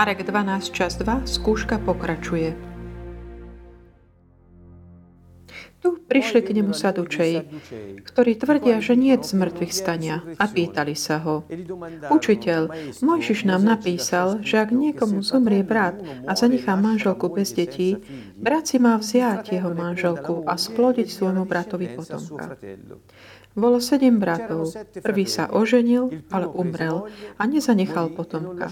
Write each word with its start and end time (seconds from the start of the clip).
Marek 0.00 0.24
12, 0.24 0.72
čas 0.72 0.96
2, 0.96 1.28
skúška 1.28 1.76
pokračuje. 1.76 2.56
Tu 5.84 5.88
prišli 6.08 6.40
k 6.40 6.56
nemu 6.56 6.72
sadučeji, 6.72 7.44
ktorí 8.08 8.32
tvrdia, 8.40 8.80
že 8.80 8.96
nie 8.96 9.12
z 9.20 9.36
mŕtvych 9.36 9.72
stania 9.76 10.24
a 10.40 10.48
pýtali 10.48 10.96
sa 10.96 11.20
ho. 11.20 11.44
Učiteľ, 12.08 12.72
Mojžiš 13.04 13.44
nám 13.44 13.60
napísal, 13.60 14.40
že 14.40 14.64
ak 14.64 14.72
niekomu 14.72 15.20
zomrie 15.20 15.60
brat 15.60 16.00
a 16.24 16.32
zanechá 16.32 16.80
manželku 16.80 17.28
bez 17.28 17.52
detí, 17.52 18.00
brat 18.40 18.72
si 18.72 18.80
má 18.80 18.96
vziať 18.96 19.52
jeho 19.52 19.68
manželku 19.76 20.48
a 20.48 20.56
splodiť 20.56 21.12
svojmu 21.12 21.44
bratovi 21.44 21.92
potomka. 21.92 22.56
Bolo 23.50 23.82
sedem 23.82 24.22
bratov. 24.22 24.70
Prvý 25.02 25.26
sa 25.26 25.50
oženil, 25.50 26.22
ale 26.30 26.46
umrel 26.46 27.10
a 27.34 27.42
nezanechal 27.50 28.14
potomka. 28.14 28.70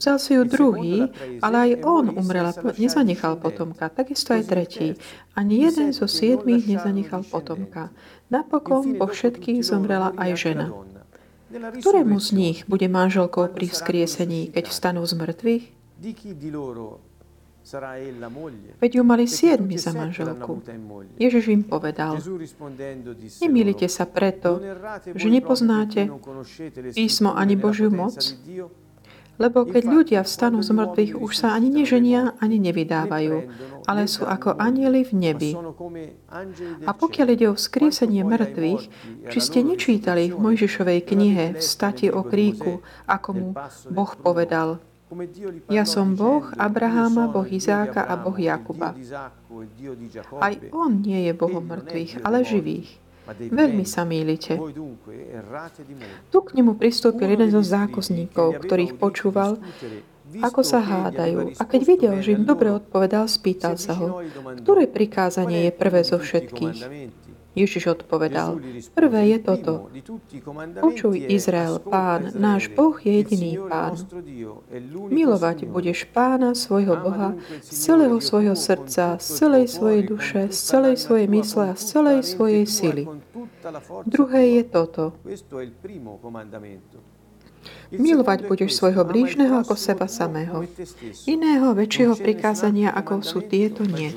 Vzal 0.00 0.16
si 0.16 0.32
ju 0.32 0.48
druhý, 0.48 1.12
ale 1.44 1.56
aj 1.60 1.70
on 1.84 2.04
umrel 2.16 2.48
a 2.48 2.56
nezanechal 2.80 3.36
potomka. 3.36 3.92
Takisto 3.92 4.32
aj 4.32 4.48
tretí. 4.48 4.96
Ani 5.36 5.68
jeden 5.68 5.92
zo 5.92 6.08
siedmých 6.08 6.64
nezanechal 6.64 7.28
potomka. 7.28 7.92
Napokon 8.32 8.96
po 8.96 9.12
všetkých 9.12 9.60
zomrela 9.60 10.16
aj 10.16 10.30
žena. 10.40 10.66
Ktorému 11.52 12.16
z 12.18 12.28
nich 12.32 12.58
bude 12.64 12.88
manželkou 12.88 13.52
pri 13.52 13.70
vzkriesení, 13.70 14.56
keď 14.56 14.72
vstanú 14.72 15.04
z 15.04 15.14
mŕtvych? 15.14 15.64
Veď 18.78 18.90
ju 18.94 19.02
mali 19.02 19.26
siedmi 19.26 19.74
za 19.74 19.90
manželku. 19.90 20.62
Ježiš 21.18 21.44
im 21.50 21.62
povedal, 21.66 22.14
nemýlite 23.42 23.90
sa 23.90 24.06
preto, 24.06 24.62
že 25.10 25.26
nepoznáte 25.26 26.06
písmo 26.94 27.34
ani 27.34 27.58
Božiu 27.58 27.90
moc, 27.90 28.14
lebo 29.36 29.68
keď 29.68 29.82
ľudia 29.84 30.20
vstanú 30.24 30.64
z 30.64 30.72
mŕtvych, 30.72 31.12
už 31.20 31.32
sa 31.36 31.52
ani 31.52 31.68
neženia, 31.68 32.32
ani 32.40 32.56
nevydávajú, 32.56 33.36
ale 33.84 34.08
sú 34.08 34.24
ako 34.24 34.56
anieli 34.56 35.04
v 35.04 35.12
nebi. 35.12 35.52
A 36.88 36.90
pokiaľ 36.96 37.28
ide 37.36 37.46
o 37.52 37.58
vzkriesenie 37.58 38.24
mŕtvych, 38.24 38.82
či 39.28 39.38
ste 39.42 39.60
nečítali 39.60 40.32
v 40.32 40.36
Mojžišovej 40.40 41.00
knihe 41.04 41.44
v 41.58 41.62
stati 41.62 42.08
o 42.08 42.24
kríku, 42.24 42.80
ako 43.04 43.28
mu 43.36 43.48
Boh 43.92 44.12
povedal, 44.16 44.80
ja 45.70 45.84
som 45.86 46.18
Boh 46.18 46.50
Abraháma, 46.58 47.30
Boh 47.30 47.46
Izáka 47.46 48.02
a 48.02 48.18
Boh 48.18 48.34
Jakuba. 48.34 48.98
Aj 50.42 50.54
on 50.74 50.92
nie 50.98 51.30
je 51.30 51.32
Bohom 51.32 51.62
mŕtvych, 51.62 52.26
ale 52.26 52.42
živých. 52.42 52.90
Veľmi 53.30 53.82
sa 53.82 54.06
mýlite. 54.06 54.54
Tu 56.30 56.38
k 56.38 56.48
nemu 56.54 56.78
pristúpil 56.78 57.34
jeden 57.34 57.50
zo 57.50 57.62
zákozníkov, 57.62 58.62
ktorých 58.62 58.94
počúval, 58.98 59.58
ako 60.42 60.62
sa 60.62 60.82
hádajú. 60.82 61.54
A 61.58 61.62
keď 61.66 61.80
videl, 61.86 62.14
že 62.22 62.34
im 62.34 62.42
dobre 62.46 62.70
odpovedal, 62.70 63.30
spýtal 63.30 63.78
sa 63.78 63.94
ho, 63.94 64.22
ktoré 64.62 64.90
prikázanie 64.90 65.70
je 65.70 65.72
prvé 65.74 66.02
zo 66.02 66.18
všetkých. 66.18 66.78
Ježiš 67.56 67.96
odpovedal, 67.96 68.60
prvé 68.92 69.32
je 69.32 69.38
toto. 69.40 69.72
Počuj, 70.76 71.16
Izrael, 71.24 71.80
pán, 71.80 72.36
náš 72.36 72.68
Boh 72.68 72.92
je 73.00 73.24
jediný 73.24 73.56
pán. 73.64 73.96
Milovať 75.08 75.64
budeš 75.64 76.04
pána, 76.12 76.52
svojho 76.52 77.00
Boha, 77.00 77.32
z 77.64 77.72
celého 77.72 78.20
svojho 78.20 78.52
srdca, 78.52 79.16
z 79.16 79.26
celej 79.40 79.72
svojej 79.72 80.02
duše, 80.04 80.52
z 80.52 80.58
celej 80.60 81.00
svojej 81.00 81.28
mysle 81.32 81.72
a 81.72 81.74
z 81.74 81.84
celej 81.96 82.18
svojej 82.28 82.64
sily. 82.68 83.08
Druhé 84.04 84.60
je 84.60 84.62
toto. 84.68 85.16
Milovať 87.90 88.38
budeš 88.46 88.76
svojho 88.76 89.02
blížneho 89.02 89.58
ako 89.64 89.74
seba 89.74 90.06
samého. 90.06 90.68
Iného 91.26 91.72
väčšieho 91.72 92.14
prikázania, 92.14 92.92
ako 92.92 93.24
sú 93.24 93.40
tieto, 93.42 93.82
nie. 93.82 94.12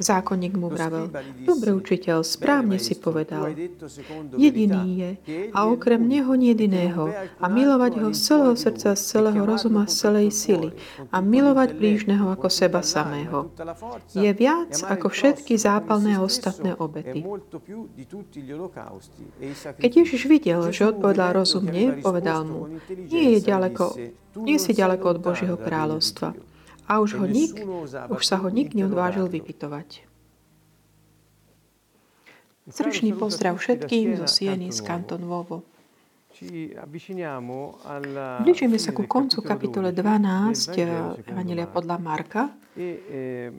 Zákonník 0.00 0.56
mu 0.56 0.72
vravel, 0.72 1.12
dobre 1.44 1.76
učiteľ, 1.76 2.24
správne 2.24 2.80
si 2.80 2.96
povedal. 2.96 3.52
Jediný 4.32 4.84
je 4.96 5.10
a 5.52 5.68
okrem 5.68 6.00
neho 6.00 6.32
jediného 6.32 7.12
a 7.36 7.46
milovať 7.52 7.92
ho 8.00 8.08
z 8.16 8.20
celého 8.20 8.56
srdca, 8.56 8.96
z 8.96 9.02
celého 9.04 9.42
rozuma, 9.44 9.84
z 9.84 9.94
celej 10.08 10.28
sily 10.32 10.70
a 11.12 11.20
milovať 11.20 11.76
blížneho 11.76 12.32
ako 12.32 12.48
seba 12.48 12.80
samého. 12.80 13.52
Je 14.16 14.32
viac 14.32 14.72
ako 14.88 15.12
všetky 15.12 15.60
zápalné 15.60 16.16
a 16.16 16.24
ostatné 16.24 16.72
obety. 16.80 17.20
Keď 19.76 19.90
Ježiš 19.92 20.22
videl, 20.24 20.64
že 20.72 20.88
odpovedal 20.96 21.36
rozumne, 21.36 22.00
povedal 22.00 22.48
mu, 22.48 22.80
nie 22.88 23.36
je 23.36 23.40
ďaleko, 23.44 23.84
nie 24.40 24.56
si 24.56 24.72
ďaleko 24.72 25.04
od 25.12 25.18
Božieho 25.20 25.56
kráľovstva 25.60 26.49
a 26.90 26.98
už, 26.98 27.14
ho 27.14 27.26
nik, 27.30 27.54
už 28.10 28.22
sa 28.26 28.42
ho 28.42 28.50
nik 28.50 28.74
neodvážil 28.74 29.30
vypitovať. 29.30 30.10
Srdečný 32.66 33.14
pozdrav 33.14 33.54
všetkým 33.62 34.18
zo 34.18 34.26
Sieny 34.26 34.74
z 34.74 34.82
Kanton 34.82 35.22
Vovo. 35.22 35.62
Blížime 38.40 38.80
sa 38.80 38.96
ku 38.96 39.04
koncu 39.04 39.44
kapitole 39.44 39.92
12 39.92 40.72
Evangelia 41.28 41.68
podľa 41.68 41.96
Marka 42.00 42.48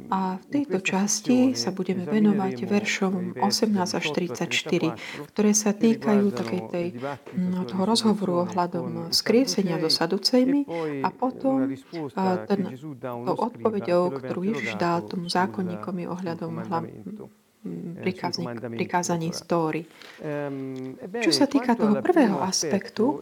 a 0.10 0.42
v 0.42 0.46
tejto 0.50 0.82
časti 0.82 1.54
sa 1.54 1.70
budeme 1.70 2.10
venovať 2.10 2.66
veršom 2.66 3.38
18 3.38 3.78
až 3.78 4.06
34, 4.18 5.30
ktoré 5.30 5.52
sa 5.54 5.78
týkajú 5.78 6.26
takej 6.34 6.62
tej, 6.74 6.88
toho 7.70 7.84
rozhovoru 7.86 8.50
ohľadom 8.50 9.14
skriesenia 9.14 9.78
do 9.78 9.92
Saducejmi 9.92 10.66
a 11.06 11.10
potom 11.14 11.70
ten, 12.50 12.62
to 13.04 13.34
odpovedou, 13.38 14.10
ktorú 14.10 14.42
Ježiš 14.58 14.82
dal 14.82 15.06
tomu 15.06 15.30
zákonníkovi 15.30 16.10
ohľadom 16.10 16.66
prikázaní 18.74 19.30
stóry. 19.34 19.86
Čo 21.22 21.32
sa 21.32 21.46
týka 21.46 21.78
toho 21.78 22.02
prvého 22.02 22.42
aspektu, 22.42 23.22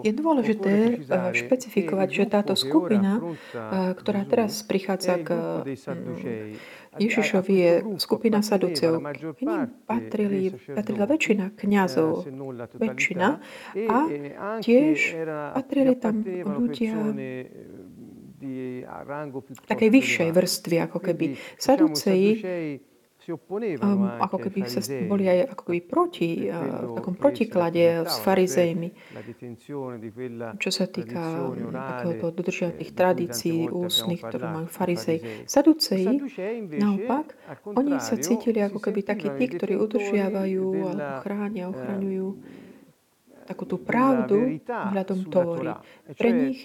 je 0.00 0.12
dôležité 0.16 0.96
eh, 0.96 1.20
špecifikovať, 1.36 2.08
že 2.08 2.24
táto 2.24 2.54
skupina, 2.56 3.20
eh, 3.20 3.92
ktorá 3.92 4.24
teraz 4.24 4.64
prichádza 4.64 5.20
k 5.20 5.28
mm, 5.60 6.96
Ježišovi, 6.96 7.54
je 7.54 7.72
skupina 8.00 8.40
Saduceov. 8.40 9.04
K 9.36 9.44
ním 9.44 9.68
patrili, 9.84 10.56
patrila 10.72 11.04
väčšina 11.04 11.52
kňazov, 11.54 12.26
väčšina, 12.80 13.28
a 13.76 13.98
tiež 14.64 14.98
patrili 15.54 15.94
tam 16.00 16.24
ľudia 16.24 16.96
takej 19.68 19.88
vyššej 19.92 20.30
vrstvy, 20.32 20.76
ako 20.88 20.98
keby. 20.98 21.36
Saduceji 21.60 22.32
um, 23.34 24.08
ako 24.18 24.36
keby 24.48 24.60
sa 24.66 24.80
boli 25.06 25.24
aj 25.28 25.54
ako 25.54 25.62
keby 25.70 25.80
proti, 25.84 26.30
uh, 26.48 26.86
v 26.86 26.90
takom 26.98 27.14
protiklade 27.14 28.06
s 28.06 28.16
farizejmi, 28.24 28.88
čo 30.56 30.70
sa 30.72 30.86
týka 30.86 31.20
takéhoto 31.70 32.32
dodržia 32.34 32.72
tých 32.74 32.96
tradícií 32.96 33.70
ústnych, 33.70 34.22
ktoré 34.24 34.46
majú 34.48 34.68
farizej. 34.70 35.46
Saduceji, 35.46 36.22
naopak, 36.78 37.36
oni 37.76 37.98
sa 38.00 38.16
cítili 38.16 38.62
ako 38.64 38.78
keby 38.78 39.00
takí 39.04 39.28
tí, 39.36 39.44
ktorí 39.50 39.74
udržiavajú 39.76 40.66
alebo 40.90 41.12
chránia, 41.22 41.64
ochraňujú 41.68 42.28
takú 43.50 43.66
tú 43.66 43.82
pravdu 43.82 44.62
hľadom 44.62 45.26
Tóry. 45.26 45.74
Pre 46.14 46.30
nich 46.30 46.62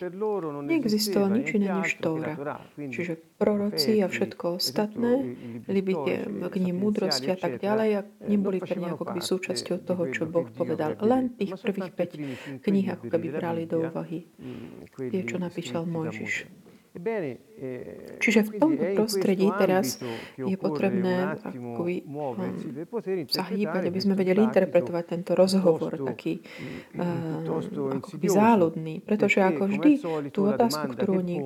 neexistovalo 0.70 1.42
nič 1.42 1.48
iné 1.58 1.74
než 1.74 1.98
Tóra. 1.98 2.38
Čiže 2.78 3.18
proroci 3.42 4.06
a 4.06 4.08
všetko 4.08 4.62
ostatné, 4.62 5.34
libite 5.66 6.30
k 6.30 6.56
ním 6.62 6.78
múdrosti 6.78 7.34
a 7.34 7.38
tak 7.42 7.58
ďalej 7.58 7.90
a 7.98 8.02
neboli 8.30 8.62
pre 8.62 8.78
nich 8.78 8.94
ako 8.94 9.04
keby 9.10 9.22
súčasťou 9.26 9.82
toho, 9.82 10.04
čo 10.14 10.30
Boh 10.30 10.46
povedal. 10.54 10.94
Len 11.02 11.34
tých 11.34 11.58
prvých 11.58 11.90
5 12.62 12.62
kníh 12.62 12.88
ako 12.94 13.06
keby 13.10 13.28
brali 13.34 13.64
do 13.66 13.82
úvahy 13.82 14.30
tie, 15.10 15.22
čo 15.26 15.42
napísal 15.42 15.90
Mojžiš. 15.90 16.46
Eh, 16.96 18.20
Čiže 18.24 18.40
v 18.48 18.50
tomto 18.56 18.84
prostredí 18.96 19.48
teraz 19.60 20.00
je 20.40 20.56
potrebné 20.56 21.36
akoby, 21.40 22.08
um, 22.08 22.40
sa 23.28 23.44
hýbať, 23.48 23.92
aby 23.92 24.00
sme 24.00 24.16
vedeli 24.16 24.44
interpretovať 24.44 25.04
tento 25.04 25.32
rozhovor 25.36 25.92
taký 25.92 26.40
uh, 26.96 27.44
akoby 28.00 28.28
záľudný. 28.28 28.96
Pretože 29.04 29.44
ako 29.44 29.64
vždy 29.72 29.92
tú 30.32 30.48
otázku, 30.48 30.96
ktorú 30.96 31.12
oni 31.20 31.38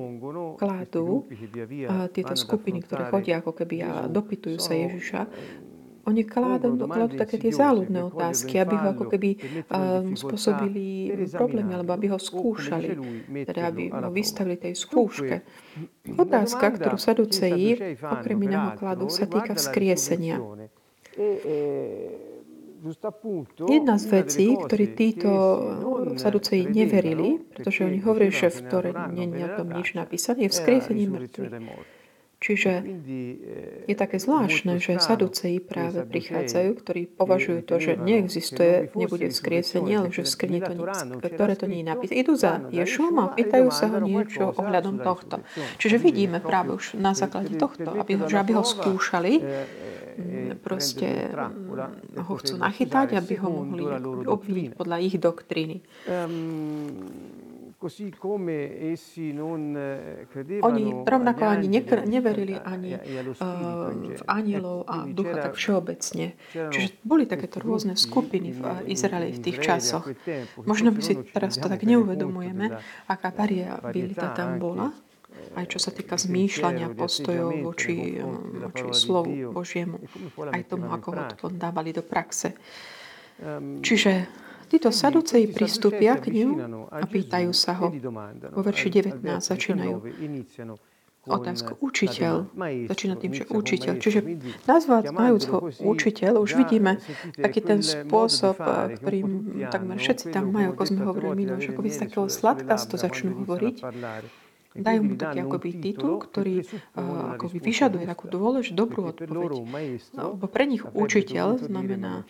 kladú, 0.54 1.26
uh, 1.26 2.06
tieto 2.14 2.34
skupiny, 2.38 2.86
ktoré 2.86 3.10
chodia 3.10 3.42
ako 3.42 3.50
keby 3.54 3.76
a 3.82 3.90
dopytujú 4.06 4.58
sa 4.62 4.74
Ježiša, 4.78 5.20
oni 6.08 6.22
kladú, 6.24 6.76
kladú 6.88 7.14
také 7.20 7.36
tie 7.36 7.52
záľudné 7.52 8.00
otázky, 8.08 8.56
aby 8.56 8.74
ho 8.76 8.86
ako 8.96 9.04
keby 9.12 9.30
um, 9.68 10.16
spôsobili 10.16 11.12
problémy, 11.32 11.76
alebo 11.76 11.92
aby 11.92 12.06
ho 12.08 12.18
skúšali, 12.18 12.96
teda 13.44 13.68
aby 13.68 13.92
ho 13.92 14.08
vystavili 14.08 14.56
tej 14.56 14.74
skúške. 14.76 15.44
Otázka, 16.16 16.80
ktorú 16.80 16.96
saduceji 16.96 17.98
okrem 18.00 18.38
iného 18.48 18.72
kladú, 18.80 19.12
sa 19.12 19.28
týka 19.28 19.52
vzkriesenia. 19.56 20.40
Jedna 23.68 24.00
z 24.00 24.04
vecí, 24.08 24.46
ktorí 24.56 24.86
títo 24.96 25.30
saduceji 26.16 26.64
neverili, 26.64 27.36
pretože 27.52 27.84
oni 27.84 28.00
hovorili, 28.00 28.32
že 28.32 28.48
v 28.48 28.60
Tore 28.72 28.92
nie 29.12 29.28
je 29.28 29.44
o 29.44 29.50
tom 29.52 29.68
nič 29.68 29.92
napísané, 29.92 30.48
je 30.48 30.50
vzkriesenie 30.56 31.04
mŕtvych. 31.12 31.99
Čiže 32.40 32.80
je 33.84 33.94
také 34.00 34.16
zvláštne, 34.16 34.80
že 34.80 34.96
saduceji 34.96 35.60
práve 35.60 36.08
prichádzajú, 36.08 36.70
ktorí 36.72 37.02
považujú 37.12 37.60
to, 37.68 37.76
že 37.76 38.00
neexistuje, 38.00 38.88
nebude 38.96 39.28
vzkriesenie, 39.28 40.00
ale 40.00 40.08
že 40.08 40.24
v 40.24 40.30
skrni 40.32 40.64
to 40.64 40.72
nic, 40.72 40.88
ktoré 41.20 41.52
to 41.52 41.68
nie 41.68 41.84
je 41.84 41.86
napísané. 41.92 42.16
Idú 42.24 42.32
za 42.40 42.64
Ješom 42.72 43.20
a 43.20 43.28
pýtajú 43.36 43.68
sa 43.68 43.92
ho 43.92 44.00
niečo 44.00 44.56
ohľadom 44.56 45.04
tohto. 45.04 45.44
Čiže 45.76 46.00
vidíme 46.00 46.40
práve 46.40 46.80
už 46.80 46.96
na 46.96 47.12
základe 47.12 47.52
tohto, 47.60 47.92
aby 47.92 48.16
že 48.24 48.36
aby 48.40 48.56
ho 48.56 48.64
skúšali, 48.64 49.32
mm, 49.36 50.64
proste 50.64 51.28
mm, 51.28 52.24
ho 52.24 52.34
chcú 52.40 52.56
nachytať, 52.56 53.20
aby 53.20 53.34
ho 53.36 53.48
mohli 53.52 53.84
obviniť 54.24 54.80
podľa 54.80 54.96
ich 55.04 55.20
doktríny. 55.20 55.84
Eh, 57.80 58.96
Oni 60.60 60.84
rovnako 61.00 61.44
ani 61.48 61.66
nekr- 61.80 62.04
neverili 62.04 62.52
ani 62.60 62.92
uh, 62.92 63.00
v 64.20 64.22
anielov 64.28 64.84
a 64.84 65.08
ducha 65.08 65.48
tak 65.48 65.56
všeobecne. 65.56 66.36
Čiže 66.52 67.00
boli 67.00 67.24
takéto 67.24 67.56
rôzne 67.64 67.96
skupiny 67.96 68.52
v 68.52 68.62
Izraeli 68.84 69.32
v 69.32 69.40
tých 69.40 69.64
časoch. 69.64 70.04
Možno 70.60 70.92
by 70.92 71.00
si 71.00 71.16
teraz 71.32 71.56
to 71.56 71.72
tak 71.72 71.80
neuvedomujeme, 71.88 72.76
aká 73.08 73.32
variabilita 73.32 74.36
tam 74.36 74.60
bola 74.60 74.92
aj 75.30 75.66
čo 75.72 75.78
sa 75.78 75.94
týka 75.94 76.18
zmýšľania 76.18 76.90
postojov 76.92 77.64
voči, 77.64 78.18
voči 78.60 78.86
slovu 78.92 79.54
Božiemu, 79.54 80.02
aj 80.36 80.62
tomu, 80.68 80.90
ako 80.90 81.08
ho 81.16 81.48
dávali 81.48 81.94
do 81.94 82.02
praxe. 82.02 82.52
Ehm, 83.40 83.80
Čiže 83.80 84.28
Títo 84.70 84.94
saduceji 84.94 85.50
pristúpia 85.50 86.14
k 86.14 86.30
ňu 86.30 86.48
a 86.94 87.02
pýtajú 87.02 87.50
sa 87.50 87.74
ho. 87.74 87.90
Vo 88.54 88.62
verši 88.62 88.88
19 89.02 89.18
začínajú. 89.42 89.98
otázku 91.26 91.76
učiteľ. 91.84 92.48
Začína 92.88 93.14
tým, 93.18 93.32
že 93.34 93.44
učiteľ. 93.50 93.94
Čiže 94.00 94.20
nazvať 94.64 95.10
majúc 95.10 95.44
ho 95.52 95.58
učiteľ, 95.84 96.40
už 96.40 96.54
vidíme 96.56 97.02
taký 97.36 97.60
ten 97.60 97.82
spôsob, 97.82 98.56
ktorým 99.02 99.58
takmer 99.68 99.98
všetci 99.98 100.32
tam 100.32 100.54
majú, 100.54 100.78
ako 100.78 100.82
sme 100.86 101.02
hovorili 101.04 101.34
minulé, 101.44 101.60
že 101.60 101.74
ako 101.74 101.82
z 101.90 101.98
takého 102.06 102.26
sladkasto 102.30 102.94
začnú 102.96 103.42
hovoriť 103.44 103.76
dajú 104.80 105.00
mu 105.04 105.14
taký 105.14 105.38
akoby 105.44 105.70
titul, 105.78 106.14
ktorý 106.20 106.64
uh, 106.96 107.36
akoby 107.36 107.58
vyžaduje 107.60 108.04
takú 108.08 108.26
dôlež, 108.26 108.72
dobrú 108.72 109.12
odpoveď. 109.12 109.50
No, 110.16 110.34
bo 110.34 110.46
pre 110.48 110.64
nich 110.66 110.82
učiteľ 110.82 111.70
znamená 111.70 112.24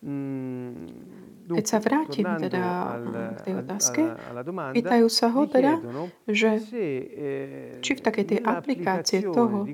mm, 0.00 1.50
keď 1.50 1.64
sa 1.66 1.78
vrátim 1.82 2.24
teda 2.24 2.62
k 3.36 3.40
tej 3.44 3.54
otázke, 3.60 4.00
pýtajú 4.72 5.06
sa 5.12 5.26
ho 5.28 5.42
teda, 5.44 5.76
že 6.24 6.50
eh, 6.56 7.82
či 7.84 7.92
v 7.98 8.00
takej 8.00 8.24
tej 8.24 8.38
aplikácie 8.40 9.20
toho, 9.28 9.68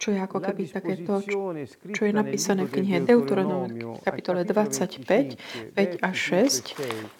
čo 0.00 0.08
je 0.10 0.18
ako 0.18 0.38
keby 0.42 0.62
takéto, 0.66 1.14
čo 1.94 2.02
je 2.02 2.12
napísané 2.12 2.66
v 2.66 2.82
knihe 2.82 2.98
Deuteronom 3.06 3.70
kapitole 4.02 4.42
25, 4.42 5.06
5 5.78 6.06
a 6.06 6.10
6, 6.10 7.19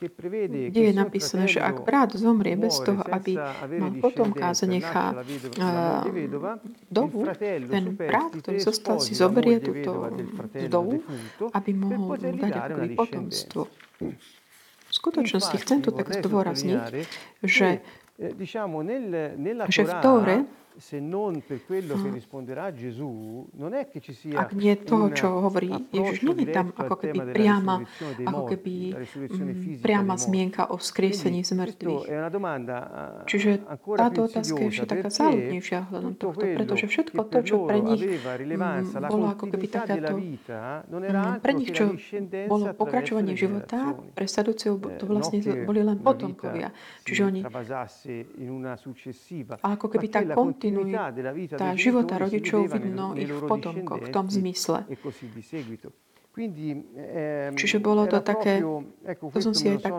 kde 0.00 0.80
je 0.80 0.92
napísané, 0.96 1.44
že 1.44 1.60
ak 1.60 1.84
brat 1.84 2.16
zomrie 2.16 2.56
bez 2.56 2.80
toho, 2.80 3.04
aby 3.04 3.36
mal 3.76 3.92
potomka 4.00 4.50
a 4.50 4.56
zanechá 4.56 5.20
dovu, 6.88 7.28
ten 7.68 7.84
brat, 7.92 8.32
ktorý 8.40 8.58
zostal, 8.64 8.96
si 9.04 9.12
zoberie 9.12 9.60
túto 9.60 10.08
vdovu, 10.56 11.04
aby 11.52 11.70
mohol 11.76 12.16
dať 12.16 12.52
akoby 12.56 12.88
potomstvo. 12.96 13.68
V 14.90 14.92
skutočnosti 14.96 15.56
chcem 15.60 15.78
tu 15.84 15.92
tak 15.92 16.08
zdôrazniť, 16.08 16.80
že, 17.44 17.84
že 19.68 19.82
v 19.84 19.92
Tóre 20.00 20.36
se 20.80 20.98
non 20.98 21.44
per 21.44 21.60
quello 21.68 21.94
che 22.00 22.08
risponderà 22.08 22.72
Gesù, 22.72 23.46
non 23.52 23.74
è 23.74 23.88
che 23.92 24.00
ci 24.00 24.12
sia 24.16 24.40
Ak 24.40 24.56
nie 24.56 24.80
toho, 24.80 25.12
čo 25.12 25.44
hovorí 25.44 25.68
Ježiš, 25.92 26.24
nie 26.24 26.48
je 26.48 26.56
tam 26.56 26.72
ako 26.72 26.96
keby 26.96 27.20
priama, 27.36 27.84
ako 28.24 28.42
keby 28.56 28.96
priama 29.84 30.16
zmienka 30.16 30.72
o 30.72 30.80
vzkriesení 30.80 31.44
z 31.44 31.52
mŕtvych. 31.52 32.08
Čiže 33.28 33.50
táto 34.00 34.24
otázka 34.24 34.56
je 34.56 34.68
ešte 34.72 34.86
taká 34.88 35.08
záľudnejšia 35.12 35.78
hľadom 35.92 36.14
tohto, 36.16 36.44
pretože 36.48 36.84
všetko 36.88 37.20
to, 37.28 37.38
čo 37.44 37.54
pre 37.68 37.78
nich 37.84 38.02
bolo 39.04 39.28
ako 39.28 39.44
keby 39.52 39.66
takáto, 39.68 40.16
pre 41.44 41.52
nich, 41.52 41.70
čo 41.76 41.92
bolo 42.48 42.72
pokračovanie 42.72 43.36
života, 43.36 43.92
pre 44.16 44.24
Saduceov 44.24 44.80
to 44.96 45.04
vlastne 45.04 45.44
boli 45.68 45.84
len 45.84 46.00
potomkovia. 46.00 46.72
Čiže 47.04 47.20
oni 47.28 47.40
a 49.60 49.68
ako 49.76 49.86
keby 49.92 50.06
tá 50.08 50.24
kontinuita 50.70 51.58
kontinuita 51.58 51.74
života 51.76 52.14
rodičov 52.18 52.70
vidno 52.70 53.12
ich 53.18 53.30
v 53.30 53.42
potomkoch 53.44 54.00
v 54.06 54.10
tom 54.14 54.26
zmysle. 54.30 54.86
Čiže 57.58 57.76
bolo 57.82 58.06
to 58.06 58.22
také, 58.22 58.62
to 59.18 59.38
som 59.42 59.52
si 59.52 59.66
aj 59.66 59.78
tak 59.82 59.94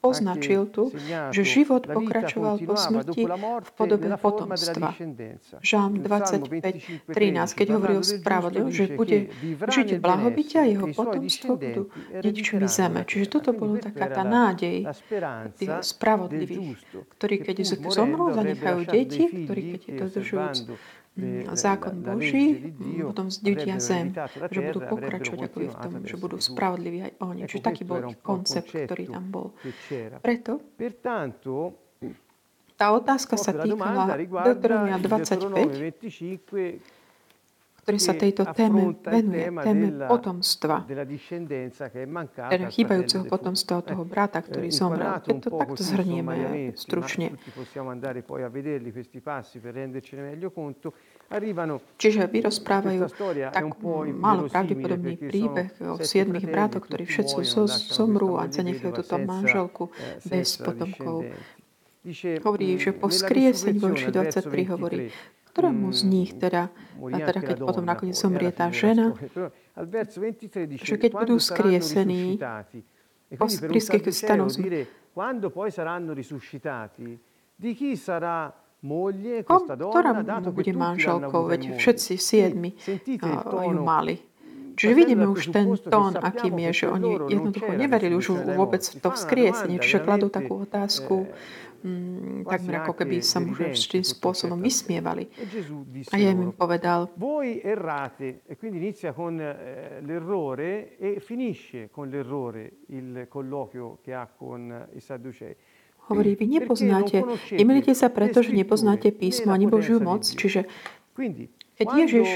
označil 0.00 0.66
tu, 0.68 0.92
že 1.30 1.42
život 1.44 1.84
pokračoval 1.86 2.60
po 2.64 2.74
smrti 2.76 3.22
v 3.60 3.70
podobe 3.76 4.08
potomstva. 4.16 4.96
Žám 5.60 5.90
25.13, 6.02 7.58
keď 7.58 7.66
hovorí 7.76 7.94
o 8.00 8.04
spravodlivom, 8.04 8.72
že 8.72 8.96
bude 8.96 9.32
žiť 9.68 9.88
v 9.96 10.00
blahobite 10.00 10.56
a 10.60 10.66
jeho 10.66 10.88
potomstvo 10.92 11.56
budú 11.56 11.82
dedičmi 12.10 12.64
zeme. 12.66 13.04
Čiže 13.04 13.40
toto 13.40 13.50
bolo 13.52 13.76
taká 13.76 14.08
tá 14.10 14.24
nádej 14.24 14.88
tých 15.56 15.74
spravodlivých, 15.84 16.80
ktorí 17.16 17.36
keď 17.44 17.56
zomrú, 17.92 18.32
zanechajú 18.32 18.80
deti, 18.88 19.24
ktorí 19.28 19.60
keď 19.76 19.80
je 19.80 19.92
dodržujúc 19.96 20.58
zákon 21.58 22.00
Boží, 22.00 22.72
potom 23.02 23.30
zdidia 23.30 23.82
zem, 23.82 24.14
že 24.50 24.60
budú 24.70 24.80
pokračovať 24.86 25.38
ako 25.50 25.58
v 25.58 25.76
tom, 25.76 25.92
že 26.06 26.16
budú 26.16 26.36
spravodliví 26.38 26.98
aj 27.02 27.12
oni. 27.20 27.40
Čiže 27.50 27.62
taký 27.62 27.82
bol 27.84 28.14
koncept, 28.22 28.70
ktorý 28.70 29.10
tam 29.10 29.24
bol. 29.28 29.52
Preto 30.22 30.62
tá 32.80 32.96
otázka 32.96 33.36
sa 33.36 33.52
týkala 33.52 34.16
Deuteronomia 34.48 34.96
25, 34.96 36.80
ktorý 37.80 37.98
sa 37.98 38.12
tejto 38.12 38.42
téme 38.52 38.94
venuje, 39.00 39.46
téme 39.64 39.86
potomstva, 40.04 40.84
teda 42.50 42.66
chýbajúceho 42.68 43.24
potomstva 43.24 43.80
od 43.80 43.86
toho 43.88 44.04
brata, 44.04 44.44
ktorý 44.44 44.68
eh, 44.68 44.76
zomrel. 44.76 45.10
Keď 45.24 45.36
to 45.40 45.48
takto 45.56 45.80
zhrnieme 45.80 46.34
stručne. 46.76 47.34
Čiže 52.00 52.20
vyrozprávajú 52.26 53.00
tak 53.54 53.64
málo 54.18 54.42
pravdepodobný 54.50 55.14
príbeh 55.14 55.70
o 55.86 55.96
siedmých 56.02 56.46
bratoch, 56.50 56.84
ktorí 56.84 57.04
všetci 57.06 57.40
zomrú 57.90 58.36
a 58.36 58.50
zanechajú 58.50 58.92
túto 59.00 59.16
manželku 59.16 59.84
eh, 59.88 60.20
bez 60.26 60.60
potomkov. 60.60 61.30
Hovorí, 62.40 62.80
že 62.80 62.96
po 62.96 63.12
skriesení 63.12 63.76
vo 63.76 63.92
23 63.92 64.72
hovorí, 64.72 65.12
ktorému 65.50 65.90
z 65.90 66.00
nich 66.06 66.30
teda, 66.38 66.70
teda 66.96 67.40
keď 67.42 67.56
potom 67.60 67.84
nakoniec 67.84 68.14
zomrie 68.14 68.54
tá 68.54 68.70
žena, 68.70 69.12
že 70.78 70.94
keď 70.96 71.12
budú 71.14 71.36
skriesení, 71.42 72.38
pri 73.30 73.80
skriesení 73.82 74.14
stanú 74.14 74.46
quando 75.10 75.50
poi 75.50 75.70
saranno 75.70 76.12
risuscitati, 76.12 77.18
di 77.56 77.74
chi 77.74 77.96
sarà 77.96 78.48
moglie 78.80 79.42
questa 79.42 79.74
donna, 79.74 80.22
dato 80.22 80.54
bude 80.54 80.72
manželkou, 80.72 81.50
veď 81.50 81.76
všetci 81.76 82.12
siedmi 82.16 82.70
ju 83.04 83.82
mali. 83.82 84.29
Čiže 84.80 84.96
vidíme 84.96 85.28
už 85.28 85.52
ten 85.52 85.76
tón, 85.76 86.16
akým 86.16 86.56
je, 86.56 86.70
že 86.72 86.86
oni 86.88 87.28
jednoducho 87.28 87.76
neverili 87.76 88.16
už 88.16 88.32
vôbec 88.56 88.80
v 88.80 88.96
to 88.96 89.12
vzkriesenie, 89.12 89.76
čiže 89.76 90.00
kladú 90.00 90.32
takú 90.32 90.64
otázku, 90.64 91.28
mm, 91.84 92.48
takmer 92.48 92.80
ako 92.80 92.96
keby 92.96 93.20
sa 93.20 93.44
mu 93.44 93.52
tým 93.60 94.00
spôsobom 94.00 94.56
vysmievali. 94.56 95.28
A 96.08 96.16
ja 96.16 96.32
im 96.32 96.56
povedal, 96.56 97.12
voi 97.20 97.60
errate, 97.60 98.40
e 98.48 98.56
quindi 98.56 98.80
inizia 98.80 99.12
con 99.12 99.36
eh, 99.36 100.00
l'errore 100.00 100.96
e 100.96 101.20
finisce 101.20 101.92
con 101.92 102.08
l'errore 102.08 102.88
il 102.96 103.28
colloquio 103.28 104.00
che 104.00 104.16
ha 104.16 104.24
con 104.32 104.72
i 104.96 105.00
Sadducei. 105.00 105.52
Hovorí, 106.10 106.34
vy 106.34 106.58
nepoznáte, 106.58 107.22
nemilite 107.54 107.94
sa 107.94 108.10
preto, 108.10 108.42
že 108.42 108.50
nepoznáte 108.50 109.14
písmo 109.14 109.54
ani 109.54 109.70
Božiu 109.70 110.02
moc, 110.02 110.26
čiže 110.26 110.66
keď 111.80 111.88
Ježiš 112.04 112.28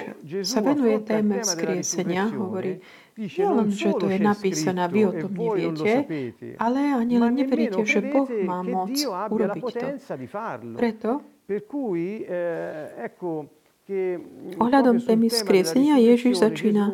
sa 0.48 0.64
venuje 0.64 0.96
téme 1.04 1.44
vzkriesenia, 1.44 2.32
hovorí, 2.32 2.80
nie 3.14 3.44
len, 3.44 3.68
že 3.68 3.92
to 3.92 4.08
je 4.08 4.16
napísané, 4.16 4.88
vy 4.88 5.00
o 5.04 5.12
tom 5.12 5.32
neviete, 5.36 5.92
ale 6.56 6.96
ani 6.96 7.20
len 7.20 7.32
neveríte, 7.36 7.84
že 7.84 8.00
Boh 8.00 8.26
má 8.42 8.64
moc 8.64 8.96
urobiť 9.28 9.64
to. 9.68 9.86
Preto 10.80 11.10
Ohľadom 14.56 14.96
témy 14.96 15.28
skriesenia 15.28 16.00
Ježiš 16.00 16.40
začína 16.40 16.88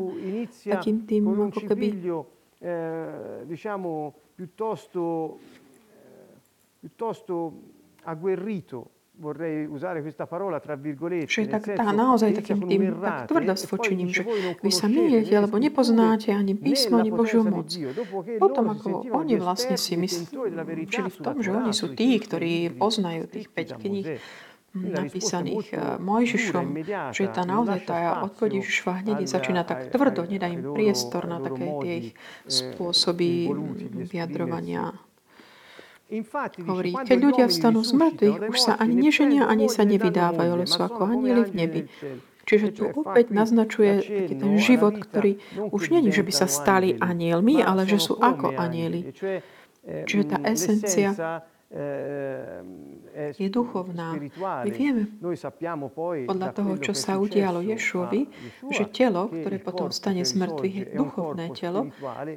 takým 0.50 1.06
tým 1.06 1.22
ako 1.30 1.62
keby 1.70 1.88
eh, 1.94 3.46
diciamo, 3.46 4.10
piuttosto, 4.34 5.38
eh, 5.38 6.82
piuttosto 6.82 7.54
agguerrito 8.02 8.99
vorrei 9.20 9.68
usare 9.68 10.00
questa 10.00 10.24
parola 10.24 10.58
tra 10.58 10.74
virgolette. 10.74 11.28
Čiže 11.28 11.48
tak, 11.52 11.62
tá, 11.76 11.92
naozaj 11.92 12.40
takým 12.40 12.64
tým 12.64 12.82
tak 12.96 13.28
tvrdo 13.28 13.52
sfočením, 13.52 14.08
že 14.08 14.24
vy 14.64 14.72
sa 14.72 14.88
milujete, 14.88 15.36
alebo 15.36 15.60
nepoznáte 15.60 16.32
ani 16.32 16.56
písmo, 16.56 17.04
ani 17.04 17.12
Božiu 17.12 17.44
moc. 17.44 17.68
Potom 18.40 18.64
ako 18.72 19.04
oni 19.12 19.36
vlastne 19.36 19.76
si 19.76 20.00
mysleli 20.00 20.88
v 20.88 21.18
tom, 21.20 21.44
že 21.44 21.52
oni 21.52 21.76
sú 21.76 21.92
tí, 21.92 22.16
ktorí 22.16 22.72
poznajú 22.80 23.28
tých 23.28 23.52
5 23.52 23.76
kníh, 23.76 24.08
napísaných 24.70 25.66
eh, 25.74 25.98
Mojžišom, 25.98 26.66
že 27.10 27.24
tá 27.34 27.42
naozaj 27.42 27.90
tá 27.90 28.22
odpoveď 28.22 28.62
Ježišova 28.62 29.02
hneď 29.02 29.18
začína 29.26 29.66
tak 29.66 29.90
tvrdo, 29.90 30.22
nedá 30.30 30.46
im 30.46 30.62
priestor 30.62 31.26
na 31.26 31.42
také 31.42 31.66
tie 31.82 31.94
ich 31.98 32.10
spôsoby 32.46 33.50
vyjadrovania. 34.06 34.94
Hovorí, 36.66 36.90
keď 37.06 37.18
ľudia 37.22 37.46
vstanú 37.46 37.86
z 37.86 37.94
mŕtvych, 37.94 38.38
už 38.50 38.58
sa 38.58 38.74
ani 38.74 39.08
neženia, 39.08 39.46
ani 39.46 39.70
sa 39.70 39.86
nevydávajú, 39.86 40.50
ale 40.50 40.66
sú 40.66 40.82
ako 40.82 41.06
anieli 41.06 41.42
v 41.46 41.52
nebi. 41.54 41.80
Čiže 42.50 42.74
tu 42.74 42.82
opäť 42.90 43.30
naznačuje 43.30 44.02
taký 44.02 44.34
ten 44.34 44.58
život, 44.58 44.98
ktorý 44.98 45.38
už 45.70 45.94
není, 45.94 46.10
že 46.10 46.26
by 46.26 46.32
sa 46.34 46.50
stali 46.50 46.98
anielmi, 46.98 47.62
ale 47.62 47.86
že 47.86 48.02
sú 48.02 48.18
ako 48.18 48.58
anieli. 48.58 49.14
Čiže 49.86 50.24
tá 50.26 50.42
esencia 50.42 51.14
je 53.38 53.46
duchovná. 53.46 54.18
My 54.42 54.70
vieme 54.74 55.06
podľa 56.26 56.48
toho, 56.50 56.72
čo 56.82 56.90
sa 56.90 57.22
udialo 57.22 57.62
Ješovi, 57.62 58.26
že 58.74 58.90
telo, 58.90 59.30
ktoré 59.30 59.62
potom 59.62 59.94
stane 59.94 60.26
z 60.26 60.34
mŕtvych, 60.34 60.74
je 60.74 60.84
duchovné 60.98 61.54
telo, 61.54 61.86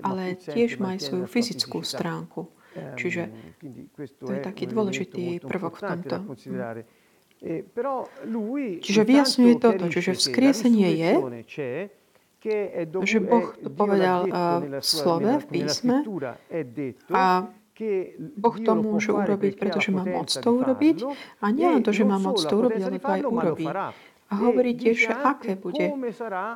ale 0.05 0.37
tiež 0.37 0.77
má 0.77 0.93
aj 0.93 1.09
svoju 1.09 1.25
fyzickú 1.25 1.81
stránku. 1.81 2.53
Čiže 2.73 3.29
to 4.19 4.31
je 4.33 4.39
taký 4.41 4.65
dôležitý 4.69 5.39
prvok 5.43 5.77
v 5.77 5.81
tomto. 5.83 6.15
Čiže 8.79 9.01
vyjasňuje 9.03 9.53
toto, 9.59 9.83
čiže 9.91 10.15
vzkriesenie 10.15 10.89
je, 10.95 11.11
že 13.03 13.17
Boh 13.23 13.55
povedal 13.71 14.27
v 14.27 14.83
slove, 14.83 15.31
v 15.43 15.45
písme 15.47 16.03
a 17.11 17.47
Boh 18.37 18.57
to 18.61 18.71
môže 18.77 19.09
urobiť, 19.09 19.53
pretože 19.57 19.89
má 19.89 20.05
moc 20.05 20.29
to 20.29 20.49
urobiť 20.53 20.97
a 21.41 21.45
nie 21.49 21.67
len 21.67 21.81
to, 21.81 21.89
že 21.89 22.05
má 22.05 22.21
moc 22.21 22.37
to 22.37 22.53
urobiť, 22.53 22.81
ale 22.85 22.97
to 23.01 23.09
aj 23.09 23.21
urobí. 23.25 23.65
A 24.33 24.41
hovorí 24.41 24.73
tiež, 24.73 24.97
že 24.97 25.13
aké 25.13 25.53
bude, 25.53 25.93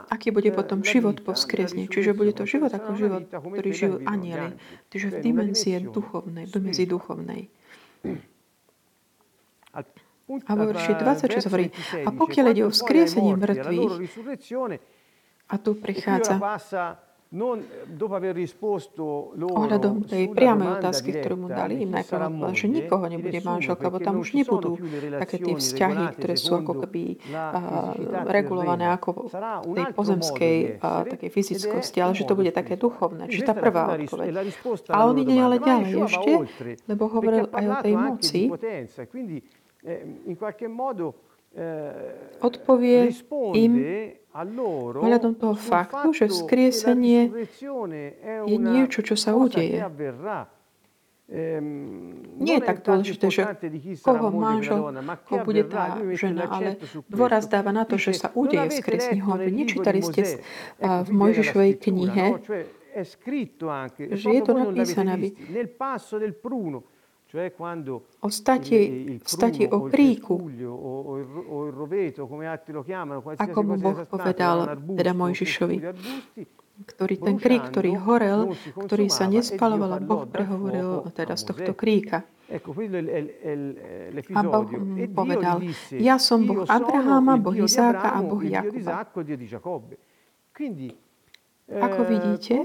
aký 0.09 0.33
bude 0.33 0.49
potom 0.49 0.81
život 0.81 1.21
po 1.21 1.37
vzkriesne. 1.37 1.85
Čiže 1.85 2.17
bude 2.17 2.33
to 2.33 2.49
život 2.49 2.73
ako 2.73 2.97
život, 2.97 3.29
ktorý 3.29 3.69
žijú 3.69 3.95
anieli. 4.09 4.57
Čiže 4.89 5.07
v 5.13 5.15
dimenzie 5.21 5.77
duchovnej, 5.85 6.49
v 6.49 6.51
dimenzii 6.57 6.89
duchovnej. 6.89 7.41
A 10.27 10.51
vo 10.57 10.63
verši 10.67 10.97
26 10.97 11.47
hovorí, 11.47 11.69
a 12.03 12.09
pokiaľ 12.09 12.45
ide 12.51 12.63
o 12.65 12.71
vzkriesenie 12.73 13.37
mŕtvych, 13.37 13.93
a 15.47 15.55
tu 15.55 15.79
prichádza 15.79 16.35
Ohľadom 19.37 20.07
tej 20.07 20.31
priamej 20.31 20.79
otázky, 20.79 21.11
ktorú 21.11 21.35
mu 21.43 21.51
dali, 21.51 21.83
im 21.83 21.91
najprv 21.91 22.31
povedal, 22.31 22.55
že 22.55 22.67
nikoho 22.71 23.03
nebude 23.11 23.43
manželka, 23.43 23.83
lebo 23.91 23.99
tam 23.99 24.23
už 24.23 24.31
nebudú 24.31 24.79
také 25.19 25.35
tie 25.43 25.59
vzťahy, 25.59 26.03
ktoré 26.15 26.39
sú 26.39 26.55
ako 26.63 26.87
keby 26.87 27.19
regulované 28.31 28.87
ako 28.95 29.27
v 29.27 29.75
tej 29.75 29.85
pozemskej 29.91 30.79
takej 30.79 31.27
fyzickosti, 31.27 31.99
ale 31.99 32.15
že 32.15 32.23
to 32.23 32.39
bude 32.39 32.55
také 32.55 32.79
duchovné. 32.79 33.27
Čiže 33.27 33.43
tá 33.43 33.55
prvá 33.59 33.91
odpoveď. 33.99 34.31
Ale 34.87 35.03
on 35.11 35.17
ide 35.19 35.35
ale 35.35 35.59
ďalej 35.59 35.91
ešte, 36.07 36.31
lebo 36.87 37.11
hovoril 37.11 37.51
aj 37.51 37.65
o 37.67 37.75
tej 37.83 37.93
moci. 37.99 38.41
Odpovie 42.37 43.09
im 43.57 43.73
ohľadom 45.01 45.33
toho 45.33 45.55
faktu, 45.57 46.13
že 46.13 46.25
vzkriesenie 46.29 47.33
je 48.45 48.57
niečo, 48.61 49.01
čo 49.01 49.17
sa 49.17 49.33
udeje. 49.33 49.81
Ehm, 51.27 52.23
Nie 52.39 52.61
je 52.61 52.63
tak 52.63 52.87
dôležité, 52.87 53.27
že 53.27 53.43
koho 53.99 54.31
manžel, 54.31 54.79
koho 55.27 55.43
bude 55.43 55.67
tá 55.67 55.99
žena, 56.15 56.47
ale 56.47 56.79
dôraz 57.11 57.51
dáva 57.51 57.75
na 57.75 57.83
to, 57.83 57.99
že 57.99 58.15
sa 58.15 58.31
udeje 58.31 58.79
vzkriesenie. 58.79 59.27
Hovorí, 59.27 59.51
nečítali 59.51 59.99
ste 59.99 60.39
v 60.79 61.09
Mojžišovej 61.11 61.71
knihe, 61.83 62.25
že 64.07 64.29
je 64.31 64.41
to 64.41 64.53
napísané, 64.55 65.09
aby 65.19 65.27
o 68.19 68.29
stati, 68.33 68.79
stati 69.21 69.63
o 69.69 69.85
kríku, 69.85 70.35
ako 73.37 73.59
mu 73.61 73.75
Boh 73.77 73.97
povedal, 74.09 74.57
teda 74.97 75.11
Mojžišovi, 75.13 75.77
ktorý 76.77 77.15
ten 77.21 77.37
krík, 77.37 77.73
ktorý 77.73 77.97
horel, 78.01 78.57
ktorý 78.73 79.09
sa 79.09 79.29
nespaloval 79.29 79.97
a 79.97 79.99
Boh 80.01 80.25
prehovoril 80.25 81.09
teda 81.13 81.37
z 81.37 81.43
tohto 81.53 81.73
kríka. 81.77 82.25
A 82.47 84.41
Boh 84.45 84.63
mu 84.71 85.05
povedal, 85.11 85.61
ja 85.99 86.15
som 86.15 86.47
Boh 86.47 86.63
Abraháma, 86.63 87.35
Boh 87.35 87.53
Izáka 87.53 88.13
a 88.15 88.23
Boh 88.23 88.39
Jakuba. 88.39 89.03
Ako 91.67 92.01
vidíte, 92.07 92.63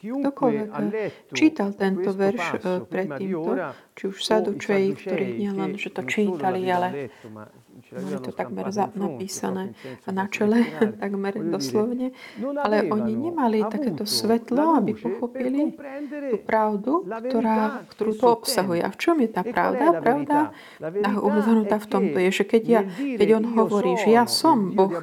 Ktokoľvek 0.00 0.68
čítal 1.36 1.76
tento 1.76 2.10
verš 2.16 2.44
eh, 2.56 2.80
predtýmto, 2.88 3.52
či 3.92 4.02
už 4.08 4.16
sadučeji, 4.16 4.88
ktorí 4.96 5.26
nielen, 5.36 5.76
že 5.76 5.92
to 5.92 6.08
čítali, 6.08 6.64
ale 6.72 7.12
mali 7.92 8.16
to 8.24 8.32
takmer 8.32 8.72
napísané 8.96 9.76
na 10.08 10.24
čele, 10.32 10.64
takmer 10.96 11.36
doslovne, 11.36 12.16
ale 12.40 12.88
oni 12.88 13.12
nemali 13.12 13.60
takéto 13.68 14.08
svetlo, 14.08 14.80
aby 14.80 14.96
pochopili 14.96 15.76
tú 16.32 16.36
pravdu, 16.48 17.04
ktorá, 17.04 17.84
ktorú 17.92 18.12
to 18.16 18.26
obsahuje. 18.40 18.80
A 18.80 18.88
v 18.88 18.96
čom 18.96 19.16
je 19.20 19.28
tá 19.28 19.42
pravda? 19.44 20.00
Pravda 20.00 20.38
uvedenutá 21.20 21.76
v 21.76 21.88
tomto 21.92 22.18
je, 22.24 22.30
že 22.32 22.44
keď, 22.48 22.62
ja, 22.64 22.82
keď 22.96 23.28
on 23.42 23.44
hovorí, 23.52 24.00
že 24.00 24.16
ja 24.16 24.24
som 24.24 24.72
Boh 24.72 24.96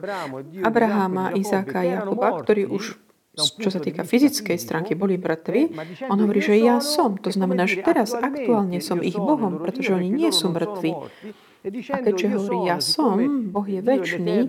Abraháma, 0.65 1.37
Izáka 1.37 1.85
Jakuba, 1.85 2.41
ktorý 2.41 2.65
už 2.71 3.06
čo 3.37 3.69
sa 3.69 3.77
týka 3.77 4.01
fyzickej 4.01 4.57
stránky, 4.57 4.97
boli 4.97 5.21
mŕtvi, 5.21 5.77
on 6.09 6.17
hovorí, 6.17 6.41
že 6.41 6.57
ja 6.57 6.81
som. 6.81 7.21
To 7.21 7.29
znamená, 7.29 7.69
že 7.69 7.85
teraz 7.85 8.17
aktuálne 8.17 8.81
som 8.81 8.97
ich 9.05 9.13
Bohom, 9.13 9.61
pretože 9.61 9.93
oni 9.93 10.09
nie 10.09 10.33
sú 10.33 10.49
mŕtvi. 10.49 10.91
A 11.67 11.99
keďže 11.99 12.27
hovorí 12.31 12.57
ja 12.67 12.79
som, 12.79 13.19
Boh 13.51 13.67
je 13.67 13.79
väčší, 13.83 14.47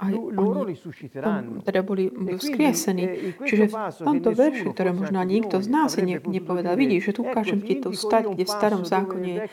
a 0.00 0.04
oni 0.08 1.60
teda 1.60 1.80
boli 1.84 2.08
vzkriesení. 2.10 3.04
Čiže 3.44 3.64
v 3.68 3.74
tomto 4.00 4.30
verši, 4.32 4.66
ktoré 4.72 4.90
možno 4.96 5.20
nikto 5.20 5.60
z 5.60 5.68
nás 5.68 5.96
ne, 6.00 6.16
nepovedal, 6.16 6.76
vidíš, 6.80 7.12
že 7.12 7.12
tu 7.12 7.20
ukážem 7.28 7.60
ti 7.60 7.76
tú 7.76 7.92
stať, 7.92 8.32
kde 8.32 8.44
v 8.44 8.50
starom 8.50 8.82
zákone 8.88 9.48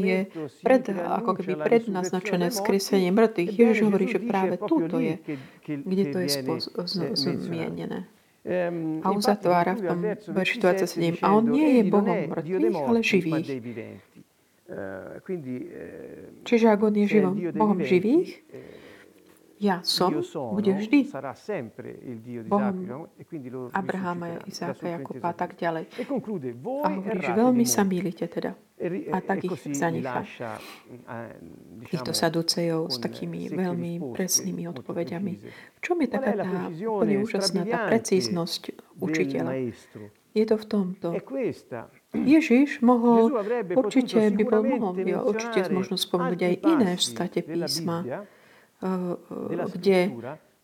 je 0.00 0.16
pred, 0.64 0.82
ako 0.90 1.30
keby 1.36 1.52
prednaznačené 1.60 2.48
vzkriesenie 2.48 3.12
mŕtvych. 3.12 3.50
Ježiš 3.52 3.78
hovorí, 3.84 4.06
že 4.08 4.18
práve 4.24 4.56
túto 4.56 4.96
je, 4.96 5.20
kde 5.66 6.04
to 6.08 6.18
je 6.24 6.28
zmienené. 7.36 8.08
A 9.04 9.12
uzatvára 9.12 9.76
v 9.76 9.84
tom 9.84 10.00
verši 10.32 10.56
27. 10.64 11.20
A 11.20 11.36
on 11.36 11.44
nie 11.52 11.76
je 11.76 11.82
Bohom 11.92 12.32
mŕtvych, 12.32 12.88
ale 12.88 12.98
živých. 13.04 13.48
Eh, 14.70 15.18
eh, 15.18 16.46
Čiže 16.46 16.70
ak 16.70 16.78
on 16.78 16.94
je 16.94 17.06
živom, 17.10 17.34
Bohom 17.58 17.78
živých, 17.82 18.38
eh, 18.54 18.78
ja 19.60 19.84
som, 19.84 20.08
bude 20.56 20.72
vždy 20.72 21.10
Bohom 22.48 22.76
Abraháma, 23.76 24.40
Izáka, 24.48 24.88
Jakuba 24.88 25.28
a 25.28 25.36
tak 25.36 25.60
ďalej. 25.60 25.84
E 26.00 26.04
a 26.80 26.88
hovorí, 26.96 27.18
že 27.20 27.32
veľmi 27.36 27.64
sa 27.68 27.84
milíte 27.84 28.24
teda. 28.24 28.56
E 28.80 29.12
a 29.12 29.20
tak 29.20 29.44
e 29.44 29.52
ich 29.52 29.60
zanechá. 29.76 30.24
Týchto 31.92 32.16
saducejov 32.16 32.88
s 32.88 32.96
takými 33.02 33.52
veľmi 33.52 34.00
presnými 34.16 34.64
odpovediami. 34.70 35.32
V 35.76 35.80
čom 35.84 36.00
je 36.00 36.08
taká 36.08 36.40
tá 36.40 36.72
úplne 36.72 37.20
úžasná 37.20 37.68
tá 37.68 37.90
precíznosť 37.90 38.80
učiteľa? 38.96 39.52
Je 40.32 40.44
to 40.46 40.56
v 40.56 40.64
tomto. 40.64 41.08
Ježiš 42.10 42.82
mohol, 42.82 43.30
určite 43.78 44.34
by 44.34 44.42
bol 44.42 44.62
mohol, 44.66 44.98
určite 45.30 45.70
možno 45.70 45.94
spomenúť 45.94 46.40
aj 46.42 46.54
iné 46.66 46.90
v 46.98 47.02
state 47.02 47.40
písma, 47.46 48.02
eh, 48.02 48.26
eh, 48.82 49.66
kde 49.70 49.98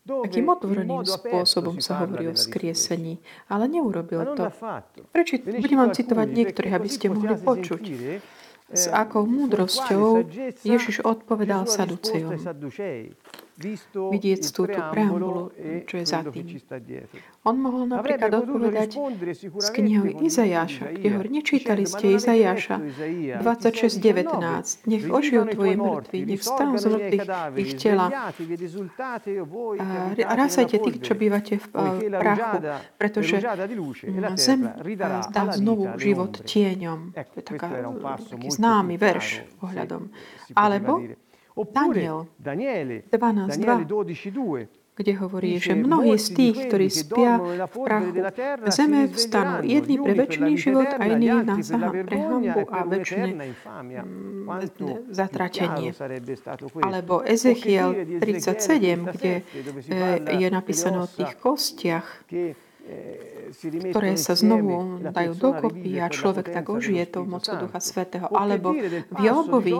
takým 0.06 0.46
otvoreným 0.50 1.06
spôsobom 1.06 1.78
sa 1.78 2.02
hovorí 2.02 2.30
o 2.30 2.34
skriesení, 2.34 3.18
ale 3.50 3.70
neurobil 3.70 4.34
to. 4.38 4.50
Prečo, 5.10 5.42
budem 5.42 5.78
vám 5.78 5.90
citovať 5.94 6.28
niektorých, 6.30 6.74
aby 6.74 6.88
ste 6.90 7.06
mohli 7.10 7.34
počuť. 7.38 7.84
s 8.66 8.90
akou 8.90 9.22
múdrosťou 9.30 10.26
Ježiš 10.66 11.06
odpovedal 11.06 11.70
Saducejom 11.70 12.34
vidieť 13.56 14.40
túto 14.52 14.76
preambulu, 14.76 15.50
čo 15.88 15.94
je 15.96 16.04
za 16.04 16.20
tým. 16.28 16.60
On 17.46 17.56
mohol 17.56 17.88
napríklad 17.88 18.28
odpovedať 18.42 18.90
z 19.40 19.68
knihy 19.70 20.18
Izajáša, 20.26 20.92
kde 20.98 21.08
hovorí, 21.14 21.30
nečítali 21.30 21.86
ste 21.88 22.18
Izajáša. 22.20 22.76
26.19, 23.40 24.90
nech 24.90 25.04
ožijú 25.08 25.46
tvoje 25.48 25.74
mŕtvi, 25.78 26.18
nech 26.26 26.42
vstanú 26.42 26.74
z 26.76 26.86
mŕtvych 26.90 27.24
ich 27.56 27.72
tela. 27.80 28.06
A 30.20 30.32
rásajte 30.36 30.76
tých, 30.82 31.00
čo 31.00 31.14
bývate 31.16 31.56
v 31.62 31.66
prachu, 32.12 32.58
pretože 33.00 33.40
zem 34.36 34.60
dá 35.32 35.44
znovu 35.54 35.96
život 35.96 36.44
tieňom. 36.44 37.14
To 37.14 37.40
je 37.40 37.44
taká, 37.46 37.68
taký 38.26 38.48
známy 38.52 39.00
verš 39.00 39.46
ohľadom. 39.64 40.10
Alebo 40.52 41.00
Daniel 41.56 42.28
12.2, 43.08 44.68
kde 44.96 45.12
hovorí, 45.20 45.60
že 45.60 45.76
mnohí 45.76 46.16
z 46.16 46.28
tých, 46.32 46.56
ktorí 46.68 46.88
spia 46.88 47.36
v 47.68 47.76
prachu 47.84 48.12
zeme, 48.72 49.08
vstanú 49.12 49.60
jedni 49.60 50.00
pre 50.00 50.12
väčší 50.16 50.56
život 50.56 50.88
a 50.88 51.04
iní 51.04 51.28
na 51.32 51.56
pre 52.04 52.16
hambu 52.16 52.60
a 52.64 52.78
väčšie 52.88 53.24
mm, 53.28 55.12
zatratenie. 55.12 55.92
Alebo 56.80 57.20
Ezechiel 57.20 58.20
37, 58.24 59.16
kde 59.16 59.32
e, 59.44 60.00
je 60.32 60.48
napísané 60.48 60.96
o 61.04 61.08
tých 61.08 61.36
kostiach, 61.40 62.24
ktoré 63.92 64.16
sa 64.16 64.32
znovu 64.32 65.04
dajú 65.12 65.32
dokopy 65.36 66.00
a 66.00 66.08
človek 66.08 66.56
tak 66.56 66.72
ožije 66.72 67.04
tou 67.12 67.28
mocou 67.28 67.52
Ducha 67.60 67.84
Svetého. 67.84 68.32
Alebo 68.32 68.72
v 69.12 69.18
Jobovi 69.20 69.76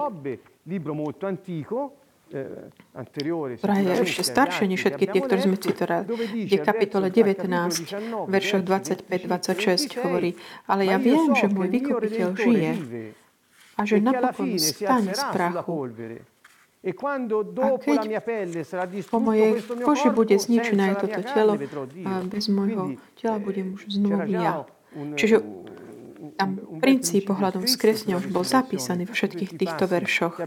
ktorá 3.62 3.76
je 3.78 3.92
ešte 4.02 4.23
staršia 4.26 4.66
než 4.66 4.82
všetky 4.82 5.04
tie, 5.06 5.20
ktoré 5.23 5.40
sme 5.46 5.54
citovali, 5.62 6.11
kde 6.50 6.58
kapitole 6.58 7.06
19, 7.14 8.26
veršoch 8.26 8.62
25-26 8.66 10.02
hovorí, 10.02 10.35
ale 10.66 10.90
ja 10.90 10.99
viem, 10.99 11.38
že 11.38 11.46
môj 11.46 11.70
vykupiteľ 11.70 12.28
žije 12.35 12.70
a 13.78 13.80
že 13.87 14.02
napokon 14.02 14.58
stane 14.58 15.14
z 15.14 15.23
prachu. 15.30 15.87
A 16.87 16.90
keď 17.78 17.99
po 19.11 19.18
mojej 19.23 19.52
koži 19.87 20.08
bude 20.11 20.37
zničené 20.38 20.99
toto 20.99 21.23
telo, 21.30 21.54
a 22.06 22.12
bez 22.26 22.50
môjho 22.50 22.99
tela 23.14 23.38
budem 23.38 23.78
už 23.78 23.87
znovu 23.87 24.26
ja. 24.35 24.66
Čiže 25.14 25.46
tam 26.35 26.80
princíp 26.83 27.30
ohľadom 27.30 27.68
skresňa 27.71 28.18
už 28.18 28.26
bol 28.35 28.42
zapísaný 28.42 29.06
v 29.06 29.12
všetkých 29.14 29.52
týchto 29.54 29.87
veršoch. 29.87 30.42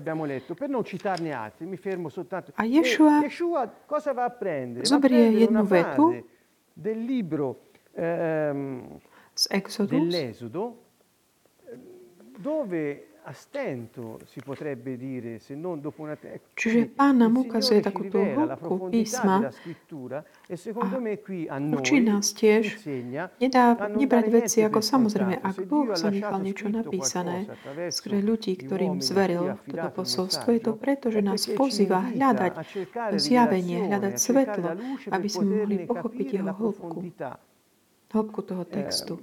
A 2.58 2.64
Ješua 2.68 3.16
zoberie 4.84 5.26
jednu 5.48 5.64
vetu 5.64 6.06
z 9.36 9.44
Exodus, 9.56 10.16
dove 12.40 13.09
Čiže 16.58 16.80
pán 16.98 17.14
nám 17.22 17.34
ukazuje 17.38 17.80
takúto 17.86 18.18
hĺbku 18.18 18.90
písma 18.90 19.54
a 21.50 21.56
učí 21.62 21.98
nás 22.02 22.34
tiež 22.34 22.82
nedá, 23.38 23.78
nebrať 23.94 24.26
veci 24.34 24.58
ako 24.66 24.82
samozrejme, 24.82 25.46
ak 25.46 25.58
Boh 25.70 25.94
zanechal 25.94 26.42
niečo 26.42 26.74
napísané 26.74 27.46
skre 27.94 28.18
ľudí, 28.18 28.58
ktorým 28.66 28.98
zveril 28.98 29.62
toto 29.62 29.90
posolstvo, 29.94 30.50
je 30.58 30.62
to 30.66 30.74
preto, 30.74 31.14
že 31.14 31.22
nás 31.22 31.46
pozýva 31.54 32.10
hľadať 32.10 32.54
zjavenie, 33.14 33.94
hľadať 33.94 34.14
svetlo, 34.18 34.74
aby 35.14 35.28
sme 35.30 35.46
mohli 35.54 35.76
pochopiť 35.86 36.28
jeho 36.34 36.50
hĺbku, 36.50 37.00
hĺbku 38.10 38.40
toho 38.42 38.66
textu. 38.66 39.22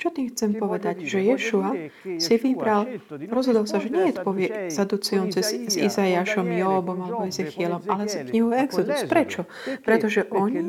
Čo 0.00 0.08
tým 0.08 0.32
chcem 0.32 0.56
povedať? 0.56 1.04
Že 1.04 1.36
Ješua 1.36 1.76
si 2.16 2.34
vybral, 2.40 2.88
rozhodol 3.28 3.68
sa, 3.68 3.76
že 3.76 3.92
nie 3.92 4.08
je 4.08 4.16
povie 4.16 4.48
zaducion 4.72 5.28
cez 5.28 5.52
s 5.68 5.76
Izajašom, 5.76 6.48
Jobom 6.48 7.04
alebo 7.04 7.28
Ezechielom, 7.28 7.84
ale 7.84 8.08
z 8.08 8.24
knihu 8.32 8.48
Exodus. 8.56 9.04
Prečo? 9.04 9.44
Pretože 9.84 10.24
oni 10.32 10.64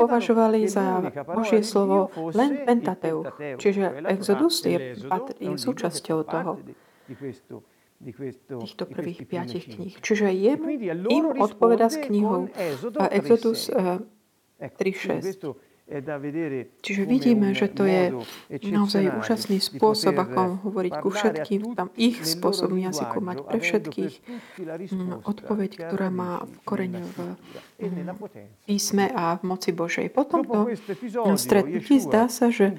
považovali 0.00 0.64
za 0.64 1.12
Božie 1.28 1.60
slovo 1.60 2.08
len 2.32 2.64
Pentateuch. 2.64 3.36
Čiže 3.60 4.00
Exodus 4.08 4.64
je, 4.64 4.96
je 5.36 5.52
súčasťou 5.60 6.24
toho 6.24 6.56
týchto 7.98 8.86
prvých 8.88 9.28
piatich 9.28 9.76
kníh. 9.76 9.92
Čiže 10.00 10.32
je, 10.32 10.56
im 11.12 11.36
odpoveda 11.36 11.92
s 11.92 12.00
knihou 12.00 12.48
Exodus 13.12 13.68
3.6. 13.68 15.67
Čiže 15.88 17.02
vidíme, 17.08 17.56
že 17.56 17.72
to 17.72 17.88
je 17.88 18.12
naozaj 18.68 19.08
úžasný 19.08 19.56
spôsob, 19.56 20.20
ako 20.20 20.60
hovoriť 20.68 20.92
ku 21.00 21.08
všetkým, 21.08 21.72
tam 21.72 21.88
ich 21.96 22.20
spôsob 22.28 22.76
jazyku 22.76 23.24
mať 23.24 23.38
pre 23.48 23.58
všetkých 23.64 24.12
mm, 24.92 25.24
odpoveď, 25.24 25.70
ktorá 25.88 26.12
má 26.12 26.44
koreň 26.68 26.92
v 27.00 27.16
písme 28.66 29.06
a 29.14 29.38
v 29.38 29.42
moci 29.46 29.70
Božej. 29.70 30.10
Potom 30.10 30.42
to 30.42 30.66
stretnutí 31.38 32.02
zdá 32.02 32.26
sa, 32.26 32.50
že 32.50 32.74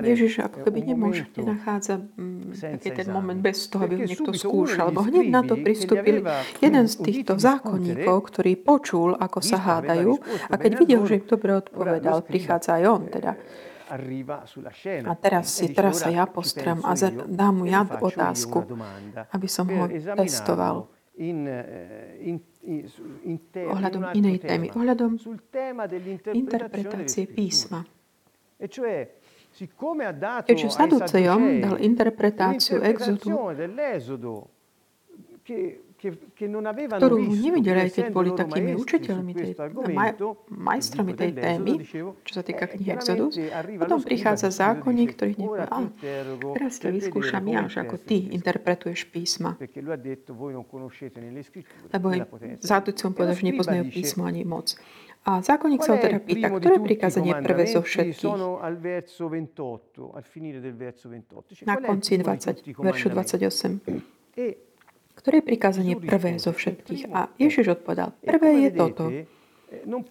Ježiš 0.00 0.48
ako 0.48 0.64
keby 0.64 0.80
nemôže, 0.80 1.28
nenachádza 1.36 2.00
mm, 2.00 2.56
taký 2.80 3.04
ten 3.04 3.08
moment 3.12 3.36
bez 3.36 3.68
toho, 3.68 3.84
aby 3.84 4.00
ho 4.00 4.08
niekto 4.08 4.32
skúšal, 4.32 4.88
lebo 4.88 5.04
hneď 5.04 5.26
na 5.28 5.42
to 5.44 5.60
pristúpil 5.60 6.24
jeden 6.64 6.84
z 6.88 6.94
týchto 7.04 7.36
zákonníkov, 7.36 8.16
ktorý 8.32 8.56
počul, 8.56 9.12
ako 9.12 9.38
sa 9.44 9.60
hádajú 9.60 10.16
a 10.48 10.54
keď 10.56 10.72
videl, 10.80 11.00
že 11.04 11.20
im 11.20 11.26
dobre 11.28 11.60
odpovedal, 11.60 12.24
prichádza 12.24 12.80
aj 12.80 12.84
on 12.88 13.02
teda. 13.12 13.32
A 15.04 15.12
teraz, 15.20 15.52
si, 15.52 15.68
teraz 15.76 16.00
sa 16.00 16.08
ja 16.08 16.24
postrem 16.24 16.80
a 16.80 16.96
dám 17.28 17.60
mu 17.60 17.64
ja 17.68 17.84
otázku, 17.84 18.64
aby 19.36 19.48
som 19.52 19.68
ho 19.68 19.84
testoval 20.16 20.88
ohľadom 23.54 24.02
inej 24.16 24.40
témy, 24.40 24.72
ohľadom 24.72 25.20
interpretácie 26.32 27.28
písma. 27.28 27.84
Keďže 30.44 30.68
Saducejom 30.72 31.42
dal 31.62 31.76
interpretáciu 31.78 32.82
Exodu, 32.82 33.54
ktorú 36.10 37.16
nevideli, 37.22 37.88
aj 37.88 37.90
keď 37.94 38.06
boli 38.12 38.30
takými 38.36 38.72
učiteľmi, 38.76 39.32
tej, 39.32 39.50
maj, 39.94 40.10
majstrami 40.50 41.12
tej 41.16 41.30
témy, 41.32 41.72
čo 42.24 42.32
sa 42.32 42.42
týka 42.44 42.68
knihy 42.68 42.92
Exodus. 42.92 43.38
Potom 43.80 44.00
prichádza 44.04 44.52
zákonník, 44.52 45.16
ktorý 45.16 45.32
nepovie, 45.38 45.64
a 45.64 45.78
teraz 46.58 46.80
ťa 46.82 46.90
vyskúšam 46.92 47.44
ja, 47.48 47.64
že 47.70 47.80
ako 47.80 47.96
ty 48.02 48.28
interpretuješ 48.34 49.08
písma. 49.08 49.56
Lebo 51.94 52.06
aj 52.12 52.18
zátucom 52.60 53.10
povedal, 53.14 53.34
že 53.38 53.44
nepoznajú 53.48 53.82
písmo 53.88 54.28
ani 54.28 54.44
moc. 54.44 54.76
A 55.24 55.40
zákonník 55.40 55.80
sa 55.80 55.96
ho 55.96 55.98
teda 56.04 56.20
pýta, 56.20 56.52
ktoré 56.52 56.76
prikázanie 56.84 57.32
je 57.32 57.40
prvé 57.40 57.64
zo 57.64 57.80
všetkých? 57.80 58.28
Na 61.64 61.76
konci 61.80 62.20
20, 62.20 62.76
veršu 62.76 63.08
28 63.08 64.14
ktoré 65.24 65.40
je 65.40 65.48
prikázanie 65.48 65.96
prvé 65.96 66.36
zo 66.36 66.52
všetkých? 66.52 67.08
A 67.16 67.32
Ježiš 67.40 67.80
odpovedal, 67.80 68.12
prvé 68.20 68.68
je 68.68 68.70
toto. 68.76 69.08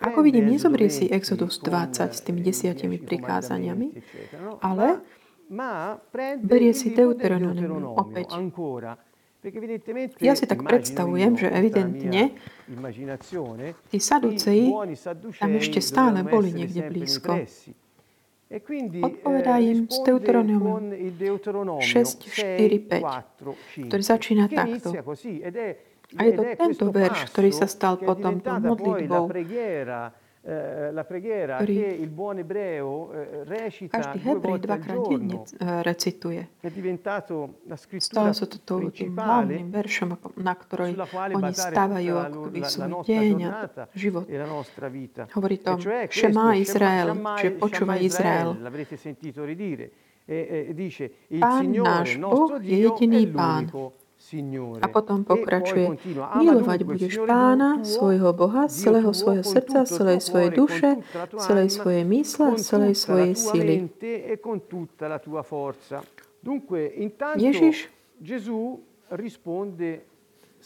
Ako 0.02 0.26
vidím, 0.26 0.49
nezobrie 0.49 0.89
si 0.89 1.06
Exodus 1.08 1.62
20 1.62 2.17
s 2.17 2.19
tými 2.26 2.41
desiatimi 2.41 2.97
prikázaniami, 2.97 3.93
ale 4.65 5.06
berie 6.41 6.73
si 6.73 6.97
Deuteronomium 6.97 7.93
opäť. 7.93 8.34
Ja 10.23 10.34
si 10.34 10.49
tak 10.49 10.65
predstavujem, 10.65 11.38
že 11.38 11.52
evidentne 11.52 12.34
tí 13.93 13.99
saduceji 14.02 14.71
tam 15.38 15.52
ešte 15.60 15.78
stále 15.84 16.26
boli 16.26 16.56
niekde 16.58 16.89
blízko. 16.89 17.43
Odpovedá 19.01 19.58
im 19.58 19.89
z 19.89 19.97
Deuteronomium 20.06 20.93
6, 21.82 22.29
4, 22.29 22.79
5, 22.86 23.89
ktorý 23.89 24.03
začína 24.03 24.45
takto. 24.45 24.93
A 26.13 26.21
je 26.29 26.32
to 26.38 26.43
tento 26.45 26.86
verš, 26.93 27.34
ktorý 27.34 27.49
sa 27.49 27.65
stal 27.65 27.97
potom 27.97 28.38
tou 28.38 28.53
modlitbou, 28.62 29.34
Eh, 30.45 30.91
la 30.91 31.06
preghiera 31.06 31.63
che 31.63 31.71
il 31.71 32.10
buon 32.10 32.38
ebreo 32.38 33.13
eh, 33.13 33.43
recita 33.47 33.95
každý 33.95 34.27
Hebrej 34.27 34.60
dvakrát 34.60 34.99
denne 35.08 35.39
eh, 35.39 35.79
recituje. 35.88 36.41
Stalo 38.03 38.36
sa 38.36 38.45
to 38.51 38.60
tým 38.91 39.15
hlavným 39.15 39.71
veršom, 39.71 40.19
na 40.43 40.51
ktorej 40.60 40.99
oni 41.39 41.56
stávajú 41.56 42.13
ako 42.19 42.39
keby 42.51 42.60
svoj 42.60 42.91
deň 43.08 43.36
a 43.47 43.88
život. 43.95 44.27
Hovorí 45.32 45.63
to, 45.63 45.79
že 46.12 46.27
má 46.36 46.60
Izrael, 46.60 47.15
že 47.39 47.49
počúva 47.56 47.95
Izrael. 48.03 48.60
E, 50.23 50.71
e 50.71 50.73
dice, 50.73 51.12
il 51.36 51.39
Pán 51.39 51.67
Signore, 51.67 51.89
náš 51.89 52.15
il 52.15 52.19
Boh 52.23 52.47
nostro 52.47 52.63
je 52.63 52.77
jediný 52.79 53.21
Pán. 53.27 53.63
A 54.82 54.88
potom 54.89 55.22
E 55.22 55.26
pokračuje, 55.26 55.88
milovať 56.41 56.80
budeš 56.84 57.13
pána, 57.24 57.86
svojho 57.86 58.34
Boha, 58.34 58.65
z 58.65 58.89
celého 58.89 59.13
svojho 59.13 59.46
srdca, 59.46 59.86
z 59.86 59.91
celej 60.02 60.19
svojej 60.26 60.52
duše, 60.52 60.89
z 61.13 61.43
celej 61.43 61.69
svojej 61.69 62.04
mysle, 62.08 62.58
z 62.58 62.63
celej 62.63 62.93
svojej 62.98 63.34
sily. 63.38 63.76
e 64.02 64.36
Ježiš 67.38 67.78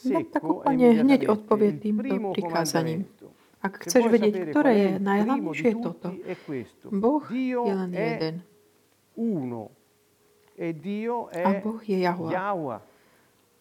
No 0.06 0.20
tak 0.30 0.44
e 0.44 0.48
úplne 0.48 0.88
hneď 1.02 1.26
odpovie 1.26 1.74
týmto 1.74 2.32
prikázaním. 2.38 3.10
Ak 3.58 3.82
chceš 3.82 4.14
vedieť, 4.14 4.54
ktoré 4.54 4.72
je 4.78 4.90
najhlavnejšie, 5.02 5.70
je 5.74 5.76
toto. 5.82 6.08
Boh 6.94 7.26
je 7.34 7.58
len 7.58 7.92
jeden. 7.92 8.36
A 11.34 11.50
Boh 11.58 11.82
je 11.82 11.98
Jahua. 11.98 12.78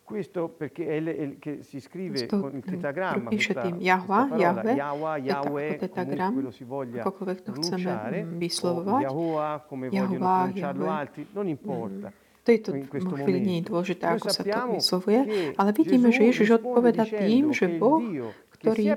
Questo 0.06 0.46
perché 0.54 0.86
è 0.86 1.02
il, 1.02 1.08
il- 1.08 1.36
che 1.42 1.66
si 1.66 1.80
scrive 1.80 2.26
To 2.30 2.38
con 2.38 2.54
il 2.54 2.62
tetagramma, 2.62 3.26
píše 3.26 3.58
questa, 3.58 3.66
tým 3.66 3.82
Jahva, 3.82 4.30
Jahve, 4.38 4.78
takto 4.78 5.18
Yahweh, 5.18 5.76
tetagram, 5.82 6.30
comunque 6.30 6.54
si 6.54 6.62
voglia 6.62 7.02
akokoľvek 7.02 7.38
to 7.42 7.50
chceme 7.58 7.90
mm, 8.22 8.38
vyslovovať. 8.38 9.02
Yahuwah, 9.02 9.66
come 9.66 9.90
Yahweh. 9.90 10.86
altri, 10.86 11.26
non 11.34 11.50
importa. 11.50 12.14
V 12.14 12.42
tejto 12.46 12.78
chvíli 13.18 13.42
nie 13.42 13.56
je 13.58 13.64
dôležité, 13.66 14.06
ako 14.06 14.30
sa 14.30 14.46
to 14.46 14.78
vyslovuje, 14.78 15.20
ale 15.58 15.70
vidíme, 15.74 16.14
že 16.14 16.22
Ježiš 16.30 16.62
odpoveda 16.62 17.02
tým, 17.02 17.50
že 17.50 17.66
Boh, 17.66 18.30
ktorý 18.62 18.94
è 18.94 18.96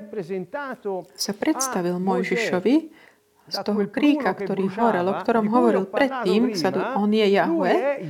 sa 1.18 1.32
predstavil 1.34 1.98
Mojžišovi 1.98 3.09
z 3.50 3.58
toho 3.66 3.80
kríka, 3.90 4.32
ktorý 4.32 4.70
horel, 4.78 5.06
o 5.10 5.14
ktorom 5.18 5.46
hovoril 5.50 5.84
predtým, 5.90 6.54
sa 6.54 6.70
do, 6.70 6.80
on 6.96 7.10
je 7.10 7.26
Jahve 7.26 8.00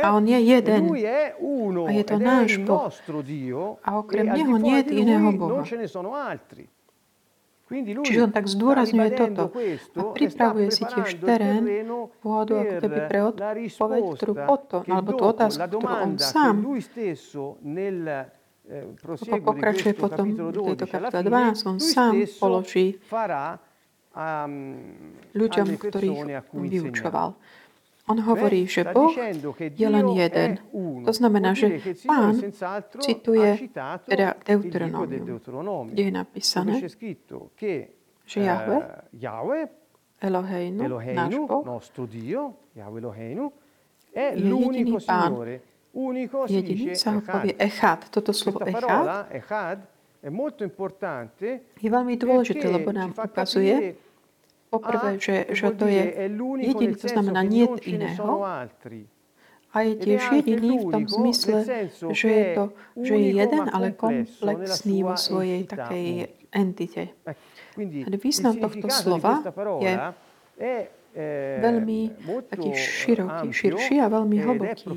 a 0.00 0.08
on 0.16 0.24
je 0.24 0.38
jeden. 0.40 0.82
A 1.86 1.90
je 1.92 2.04
to 2.04 2.16
náš 2.16 2.50
Boh. 2.64 2.88
A 3.84 3.90
okrem 4.00 4.26
e 4.26 4.32
neho 4.40 4.56
nie 4.56 4.80
je 4.80 4.84
iného 5.04 5.28
Boha. 5.36 5.62
Čiže 7.66 8.30
on 8.30 8.30
tak 8.30 8.46
zdôrazňuje 8.46 9.10
toto 9.18 9.50
a 9.50 9.58
e 9.58 10.02
pripravuje 10.14 10.70
si 10.70 10.86
tiež 10.86 11.18
terén, 11.18 11.66
pôdu 12.22 12.62
ako 12.62 12.74
keby 12.78 12.98
pre 13.10 13.18
odpoveď, 13.26 14.02
ktorú 14.22 14.34
potom, 14.46 14.82
alebo 14.86 15.10
tú 15.18 15.24
otázku, 15.26 15.66
ktorú 15.74 15.82
on 15.82 16.14
sám 16.14 16.62
eh, 18.70 19.42
pokračuje 19.42 19.98
potom 19.98 20.26
v 20.30 20.78
tejto 20.78 20.86
12 20.86 20.94
alla 20.94 21.10
kapitole 21.10 21.50
fine 21.50 21.58
12, 21.58 21.70
on 21.74 21.78
sám 21.82 22.12
položí 22.38 22.86
ľuďom, 25.36 25.66
ktorých 25.76 26.20
vyučoval. 26.52 27.28
On 28.06 28.18
hovorí, 28.22 28.70
že 28.70 28.86
Boh 28.86 29.10
je 29.58 29.88
len 29.90 30.06
jeden. 30.14 30.50
To 31.04 31.12
znamená, 31.12 31.58
že 31.58 31.82
Pán 32.06 32.38
cituje 33.02 33.66
teda 34.06 34.38
Deuteronomio, 34.46 35.90
kde 35.90 36.02
je 36.06 36.12
napísané, 36.14 36.72
že 38.26 38.38
Jahve, 38.38 38.78
eh, 38.78 40.26
Eloheinu, 40.26 40.80
náš 41.18 41.34
Boh, 41.34 41.66
je 44.14 44.26
jediný 44.38 44.96
Pán. 45.02 45.30
Jediný 46.46 46.94
sa 46.94 47.10
ho 47.18 47.20
povie 47.26 47.58
Echad. 47.58 48.06
Toto 48.14 48.30
slovo 48.30 48.62
Echad 49.34 49.78
je 51.76 51.88
veľmi 51.90 52.14
dôležité, 52.18 52.66
lebo 52.66 52.90
nám 52.90 53.14
ukazuje, 53.14 53.94
poprvé, 54.70 55.16
A, 55.16 55.20
že, 55.20 55.36
že 55.50 55.70
to 55.74 55.86
je 55.86 56.30
l'unico 56.30 56.82
jediný, 56.82 56.94
to 56.96 57.08
znamená 57.08 57.40
nie 57.46 57.66
iného, 57.86 58.42
a 59.76 59.84
je 59.84 59.94
tiež 60.00 60.22
jediný 60.40 60.72
v 60.80 60.86
tom 60.88 61.04
zmysle, 61.04 61.58
že 61.92 62.28
je 62.32 62.44
to, 62.56 62.64
že 62.96 63.12
je 63.12 63.30
jeden, 63.36 63.64
ale 63.68 63.92
komplexný 63.92 65.04
vo 65.04 65.20
svojej 65.20 65.68
takej 65.68 66.32
entite. 66.48 67.12
Ed 67.76 68.08
il 68.08 68.16
význam 68.16 68.56
tohto 68.56 68.88
slova 68.88 69.44
je 70.56 70.88
eh, 71.12 71.60
veľmi 71.60 72.00
taký 72.48 72.72
široký, 72.72 73.52
širší 73.52 74.00
a 74.00 74.08
veľmi 74.08 74.36
hlboký. 74.40 74.96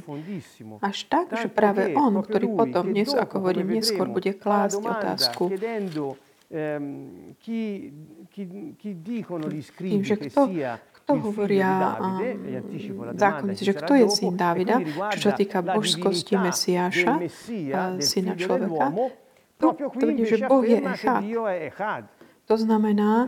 Až 0.79 0.97
tak, 1.12 1.36
že 1.36 1.51
práve 1.51 1.91
on, 1.91 2.15
ktorý 2.23 2.47
potom, 2.55 2.88
dnes, 2.88 3.12
ako 3.12 3.43
hovorím, 3.43 3.84
neskôr 3.84 4.08
bude 4.08 4.32
klásť 4.32 4.79
otázku, 4.79 5.51
tým, 8.45 10.04
že 10.06 10.15
che 10.15 10.30
kto, 10.30 10.43
sia 10.47 10.78
kto 10.78 11.12
hovoria 11.25 11.97
e 12.21 12.38
zákonníci, 13.17 13.63
ci 13.65 13.65
že 13.65 13.73
kto 13.73 13.93
je 13.97 14.06
syn 14.13 14.36
e 14.38 14.38
quindi 14.38 14.73
čo 15.17 15.19
sa 15.19 15.32
týka 15.34 15.60
božskosti 15.65 16.34
Mesiáša, 16.38 17.12
syna 17.99 18.34
človeka. 18.38 18.86
tvrdí, 19.91 20.23
že 20.23 20.38
Boh 20.47 20.63
je 20.63 20.80
Echad. 21.67 22.06
To 22.47 22.56
znamená, 22.58 23.28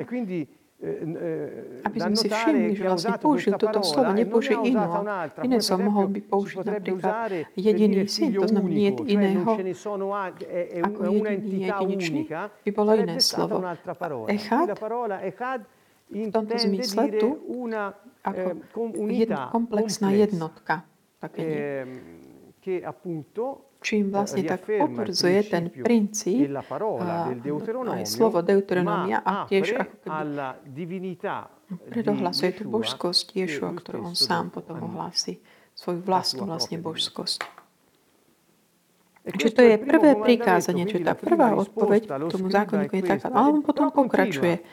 Eh, 0.81 1.85
aby 1.85 1.97
sme 2.01 2.15
si 2.17 2.25
všimli, 2.25 2.73
že 2.73 2.83
vlastne 2.89 3.13
použil 3.21 3.53
toto 3.53 3.85
slovo, 3.85 4.17
e 4.17 4.25
nepoužil 4.25 4.65
iného. 4.65 5.05
Iné 5.45 5.61
som 5.61 5.77
mohol 5.77 6.09
by 6.09 6.19
použiť 6.25 6.57
napríklad 6.65 7.13
jediný 7.53 8.09
syn, 8.09 8.33
to 8.33 8.49
znamená 8.49 8.73
nie 8.73 8.89
iného, 9.05 9.45
ako 10.81 10.99
jediný 11.05 11.69
jedinečný, 11.69 12.21
by 12.65 12.71
bolo 12.73 12.97
iné 12.97 13.21
slovo. 13.21 13.61
Echad, 14.25 14.73
v 16.09 16.27
tomto 16.33 16.55
zmysle 16.57 17.03
tu, 17.21 17.29
ako 18.25 18.47
eh, 18.57 18.97
unità 18.97 19.53
komplexná 19.53 20.09
jednotka. 20.17 20.81
Také 21.21 21.41
nie. 21.45 21.53
ehm, 21.53 21.89
che 22.57 22.81
appunto 22.81 23.70
Čím 23.81 24.13
vlastne 24.13 24.45
tak 24.45 24.61
potvrdzuje 24.69 25.39
ten 25.49 25.73
princíp, 25.73 26.53
Deuteronomio, 27.41 27.97
aj 27.97 28.05
slovo 28.05 28.45
Deuteronomia 28.45 29.25
a 29.25 29.49
tiež 29.49 29.73
ako 29.73 29.95
keby 30.05 30.21
divinità 30.69 31.49
predohlasuje 31.89 32.61
tú 32.61 32.69
božskosť 32.69 33.33
Ješua, 33.33 33.73
ktorú 33.73 34.13
on 34.13 34.15
sám 34.15 34.53
potom 34.53 34.85
ohlási. 34.85 35.41
Svoju 35.73 36.03
vlastnú 36.05 36.45
vlastne 36.45 36.77
božskosť. 36.77 37.41
E 39.21 39.29
Čiže 39.37 39.53
to 39.53 39.61
je 39.61 39.75
prvé 39.77 40.17
prikázanie, 40.17 40.89
čiže 40.89 41.05
tá 41.05 41.13
prvá 41.13 41.53
odpoveď 41.53 42.09
allo 42.09 42.33
tomu 42.33 42.49
zákonníku 42.49 43.01
je 43.01 43.03
taká, 43.05 43.29
questa. 43.29 43.37
ale 43.37 43.47
on 43.53 43.61
E 43.61 43.65
potom 43.65 43.93
pokračuje. 43.93 44.65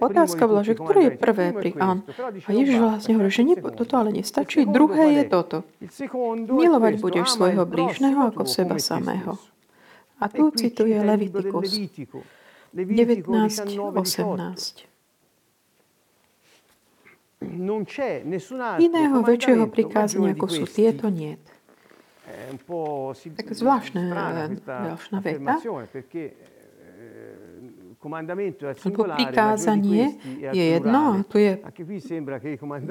Otázka 0.00 0.42
bola, 0.46 0.62
že 0.62 0.74
i 0.74 0.78
ktorý 0.78 1.00
je 1.08 1.12
prvé 1.16 1.46
però 1.52 2.30
dice 2.30 2.46
A 2.46 2.50
Ježiš 2.52 2.76
vlastne 2.78 3.12
hovorí, 3.18 3.30
že 3.30 3.42
nie, 3.44 3.56
toto 3.58 3.94
ale 3.98 4.10
nestačí. 4.14 4.66
Druhé 4.66 5.22
je 5.22 5.24
toto. 5.26 5.56
Milovať 6.46 6.94
budeš 7.02 7.26
svojho 7.34 7.64
blížneho 7.66 8.30
ako 8.30 8.42
seba 8.46 8.76
samého. 8.78 9.38
A 10.16 10.32
E 10.32 10.36
tu 10.36 10.48
cituje 10.48 10.96
Levitikus 10.96 11.76
Levitico, 11.76 12.24
Levitico 12.72 13.32
19, 13.32 13.76
18. 13.76 14.88
19.18. 14.88 14.96
Non 17.38 17.84
c'è 17.84 18.22
nessun 18.24 18.60
altro 18.60 18.80
Iného 18.80 19.20
väčšieho 19.20 19.68
prikázania, 19.68 20.32
ako 20.32 20.46
sú 20.48 20.64
tieto, 20.64 21.12
nie. 21.12 21.36
È 22.26 22.48
un 22.50 22.58
po' 22.64 23.12
si, 23.14 23.30
Tak 23.30 23.46
questa 23.46 23.60
zvláštna 23.60 24.02
veta. 24.48 24.96
affermazione 24.96 25.86
perché 25.86 26.18
eh, 26.18 26.36
il 27.60 27.62
comandamento 27.62 27.84
è 27.84 27.86
al 27.86 27.95
Lebo 28.06 29.02
prikázanie 29.04 30.04
je 30.54 30.64
jedno 30.78 31.00
a 31.14 31.26
tu 31.26 31.36
je 31.42 31.58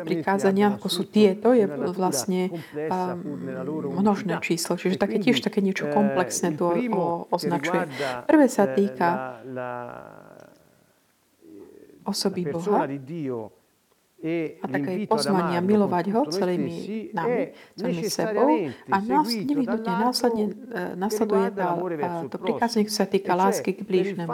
prikázania, 0.03 0.75
ako 0.75 0.87
sú 0.91 1.03
tieto, 1.07 1.55
je 1.55 1.65
vlastne 1.95 2.51
um, 2.51 4.01
množné 4.03 4.37
číslo. 4.43 4.75
Čiže 4.75 4.99
také 4.99 5.17
tiež 5.23 5.39
také 5.39 5.63
niečo 5.63 5.87
komplexné 5.89 6.53
il 6.53 6.59
tu 6.59 6.69
primo 6.71 6.99
o- 6.99 7.37
che 7.37 7.45
označuje. 7.45 7.81
Prvé 8.27 8.45
sa 8.51 8.65
týka 8.69 9.39
osoby 12.05 12.45
Boha 12.49 12.85
a 14.61 14.65
také 14.65 15.05
pozvania 15.05 15.61
milovať 15.61 16.05
ho 16.17 16.21
celými 16.33 17.13
nami, 17.13 17.53
celými 17.77 18.03
sebou 18.09 18.47
a 18.89 18.97
nás 19.05 19.29
nevyhnutne 19.29 19.93
následne 20.97 21.45
e, 21.45 21.53
tá, 21.53 21.77
il 22.25 22.29
to 22.33 22.39
prikázanie, 22.41 22.89
ktoré 22.89 22.97
sa 22.97 23.05
týka 23.05 23.31
lásky 23.37 23.77
k 23.77 23.85
blížnemu. 23.85 24.33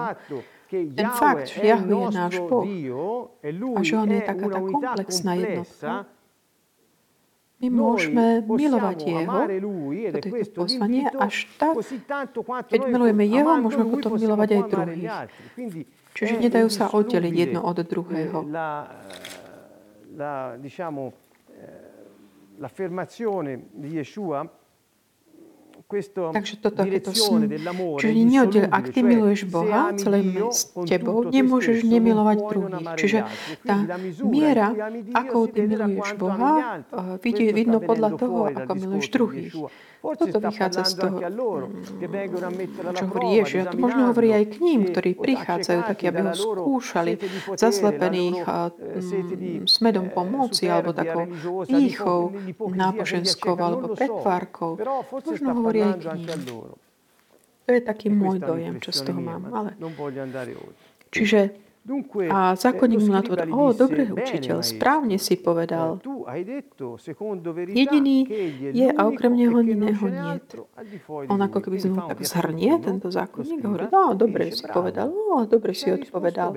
Ten 0.71 1.09
fakt, 1.11 1.51
že 1.51 1.67
Jahve 1.67 1.91
je 1.91 2.07
náš 2.15 2.35
Boh 2.47 2.63
e 2.63 3.51
a 3.51 3.79
že 3.83 3.93
on 3.99 4.07
je 4.07 4.21
taká 4.23 4.47
tá 4.47 4.59
komplexná 4.63 5.33
complessa, 5.35 6.07
My 7.61 7.69
môžeme 7.69 8.41
milovať 8.41 8.97
Jeho, 9.05 9.39
toto 10.17 10.33
je 10.33 10.45
to 10.49 10.61
l'invito, 10.65 11.17
až 11.21 11.45
tak, 11.61 11.77
keď 12.73 12.81
milujeme 12.89 13.21
Jeho, 13.29 13.51
môžeme 13.61 13.85
potom 13.85 14.17
milovať 14.17 14.49
aj 14.49 14.63
druhých. 14.65 15.13
Čiže 16.17 16.33
nedajú 16.41 16.67
sa 16.73 16.89
oddeliť 16.89 17.33
jedno 17.37 17.61
od 17.61 17.77
druhého. 17.85 18.37
eh, 20.49 20.57
eh, 21.53 21.91
l'affermazione 22.57 23.69
di 23.71 23.95
Yeshua 24.01 24.60
Takže 26.31 26.53
toto, 26.63 26.81
to 26.87 27.11
sm. 27.11 27.51
Čiže 27.99 28.13
neoddiel, 28.23 28.65
ak 28.71 28.95
ty 28.95 29.03
miluješ 29.03 29.45
Boha 29.47 29.91
celým 29.99 30.49
s 30.49 30.71
tebou, 30.87 31.27
nemôžeš 31.27 31.83
nemilovať 31.83 32.37
druhých. 32.47 32.87
Čiže 32.95 33.19
tá 33.67 33.83
miera, 34.23 34.71
ako 35.11 35.51
ty 35.51 35.67
miluješ 35.67 36.15
Boha, 36.15 36.81
vidí, 37.19 37.51
vidno 37.51 37.83
podľa 37.83 38.09
toho, 38.15 38.37
ako 38.49 38.71
miluješ 38.75 39.07
druhých. 39.11 39.53
Toto 40.01 40.41
vychádza 40.41 40.81
z 40.81 40.93
toho, 40.97 41.17
mm, 41.21 42.97
čo 42.97 43.05
hovorí 43.05 43.27
Ježiš. 43.37 43.59
A 43.61 43.65
to 43.69 43.77
možno 43.77 44.09
hovorí 44.09 44.33
aj 44.33 44.45
k 44.49 44.55
ním, 44.57 44.89
ktorí 44.89 45.13
prichádzajú, 45.13 45.79
takí, 45.85 46.09
aby 46.09 46.25
ho 46.25 46.33
skúšali, 46.33 47.21
zaslepených 47.53 48.41
mm, 48.41 49.69
smedom 49.69 50.09
pomoci, 50.09 50.65
alebo 50.73 50.89
takou 50.97 51.29
pýchou, 51.69 52.33
náboženskou, 52.73 53.53
alebo 53.53 53.93
pretvárkou. 53.93 54.81
Možno 55.13 55.49
hovorí 55.61 55.80
aj 55.81 55.99
k 55.99 56.05
ním. 56.15 56.29
To 57.65 57.69
je 57.71 57.81
taký 57.81 58.07
môj 58.09 58.37
dojem, 58.41 58.75
čo 58.81 58.91
z 58.91 58.99
toho 59.05 59.21
mám. 59.21 59.47
Ale... 59.53 59.69
Čiže 61.11 61.39
a 62.29 62.53
zákonník 62.53 63.01
mu 63.01 63.09
na 63.09 63.25
to 63.25 63.33
povedal, 63.33 63.49
o, 63.57 63.73
dobrý 63.73 64.13
učiteľ, 64.13 64.61
správne 64.61 65.17
si 65.17 65.33
povedal. 65.33 65.97
Jediný 67.73 68.17
je 68.69 68.87
a 68.93 69.01
okrem 69.09 69.33
neho 69.33 69.57
iného 69.65 70.05
nie. 70.05 70.31
On 71.25 71.41
ako 71.41 71.57
keby 71.57 71.81
znovu 71.81 72.05
tak 72.05 72.21
zhrnie, 72.21 72.77
tento 72.85 73.09
zákonník, 73.09 73.65
hovorí, 73.65 73.89
no, 73.89 74.13
dobre 74.13 74.53
si 74.53 74.61
povedal, 74.69 75.09
no, 75.09 75.49
dobre 75.49 75.73
si 75.73 75.89
odpovedal. 75.89 76.53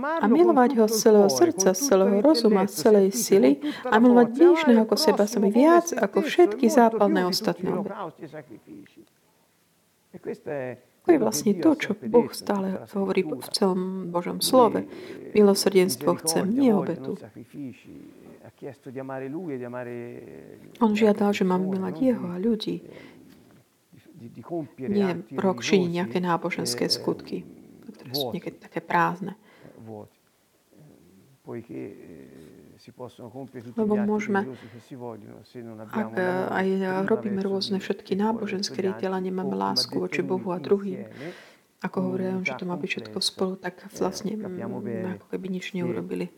A 0.00 0.26
milovať 0.32 0.70
ho 0.80 0.84
z 0.88 0.96
celého 0.96 1.28
srdca, 1.28 1.76
z 1.76 1.80
celého 1.92 2.24
rozuma, 2.24 2.64
z 2.64 2.74
celej 2.88 3.08
sily 3.12 3.60
a 3.84 4.00
milovať 4.00 4.26
blížneho 4.32 4.80
ako 4.88 4.96
seba 4.96 5.28
sami 5.28 5.52
viac 5.52 5.92
ako 5.92 6.24
všetky 6.24 6.72
zápalné 6.72 7.28
ostatné 7.28 7.68
to 11.02 11.08
je 11.10 11.18
vlastne 11.18 11.52
to, 11.58 11.70
čo 11.74 11.90
Boh 11.98 12.30
stále 12.30 12.86
hovorí 12.94 13.26
v 13.26 13.48
celom 13.50 14.12
Božom 14.14 14.38
slove. 14.38 14.86
Milosrdenstvo 15.34 16.14
chcem, 16.22 16.46
nie 16.46 16.70
obetu. 16.70 17.18
On 20.78 20.92
žiadal, 20.94 21.30
že 21.34 21.42
máme 21.42 21.66
milať 21.66 21.94
Jeho 21.98 22.26
a 22.30 22.36
ľudí. 22.38 22.86
Nie 24.78 25.18
rok 25.34 25.66
činiť 25.66 25.90
nejaké 25.90 26.18
náboženské 26.22 26.86
skutky, 26.86 27.42
ktoré 27.90 28.10
sú 28.14 28.30
niekedy 28.30 28.56
také 28.62 28.78
prázdne 28.78 29.34
lebo 33.78 33.94
môžeme, 33.94 34.42
ak 35.92 36.12
aj 36.50 36.66
robíme 37.06 37.40
rôzne 37.46 37.78
všetky 37.78 38.18
náboženské 38.18 38.82
riteľa, 38.82 39.22
nemáme 39.22 39.54
lásku 39.54 39.94
voči 39.94 40.26
Bohu 40.26 40.50
a 40.50 40.58
druhým, 40.58 41.06
ako 41.78 41.96
hovoria, 42.02 42.34
že 42.42 42.58
to 42.58 42.64
má 42.66 42.74
byť 42.74 42.90
všetko 42.90 43.18
spolu, 43.22 43.54
tak 43.58 43.86
vlastne 43.94 44.34
mm, 44.34 45.18
ako 45.18 45.26
keby 45.30 45.46
nič 45.50 45.74
neurobili. 45.78 46.30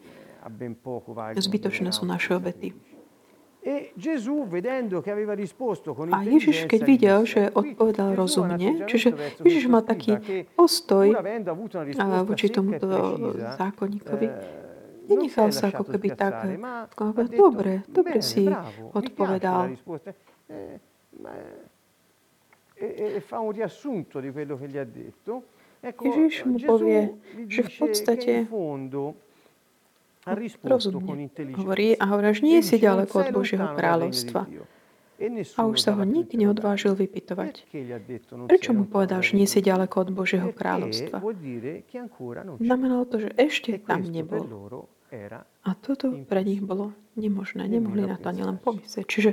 Zbytočné 1.37 1.89
sú 1.93 2.05
naše 2.05 2.37
obety. 2.37 2.77
E 3.65 3.97
a 6.13 6.19
Ježiš, 6.21 6.69
keď 6.69 6.81
videl, 6.85 7.19
že 7.25 7.49
odpovedal 7.49 8.13
rozumne, 8.13 8.85
čiže 8.85 9.17
Ježiš 9.41 9.73
má 9.73 9.81
taký 9.81 10.45
postoj 10.53 11.17
voči 12.29 12.53
tomuto 12.53 12.85
zákonníkovi, 13.57 14.29
Nenechal 15.05 15.53
sa 15.53 15.69
ako 15.69 15.85
keby 15.85 16.09
tak, 16.17 16.49
dobre, 17.33 17.85
dobre 17.89 18.19
si 18.25 18.49
odpovedal. 18.93 19.77
Ježiš 25.85 26.35
mu 26.49 26.57
povie, 26.65 27.01
že 27.53 27.61
v 27.61 27.73
podstate 27.77 28.33
rozumne 30.65 31.29
hovorí 31.53 31.93
a 32.01 32.05
hovorí, 32.09 32.33
že 32.33 32.43
nie 32.43 32.61
si 32.65 32.81
ďaleko 32.81 33.13
od 33.13 33.29
Božieho 33.37 33.69
kráľovstva. 33.77 34.49
A 35.55 35.63
už 35.71 35.79
sa 35.79 35.95
ho 35.95 36.03
nik 36.03 36.35
neodvážil 36.35 36.99
vypytovať. 36.99 37.71
Prečo 38.51 38.71
mu 38.75 38.85
povedal, 38.91 39.23
že 39.23 39.39
nie 39.39 39.47
si 39.47 39.63
ďaleko 39.63 39.95
od 40.05 40.11
Božieho 40.11 40.51
kráľovstva? 40.51 41.23
Znamenalo 42.59 43.05
to, 43.07 43.17
že 43.23 43.31
ešte 43.39 43.79
tam 43.79 44.03
nebol. 44.03 44.43
A 45.63 45.71
toto 45.79 46.11
pre 46.27 46.43
nich 46.43 46.59
bolo 46.59 46.91
nemožné. 47.15 47.71
Nemohli 47.71 48.11
na 48.11 48.19
to 48.19 48.35
ani 48.35 48.43
len 48.43 48.59
pomyslieť. 48.59 49.07
Čiže 49.07 49.31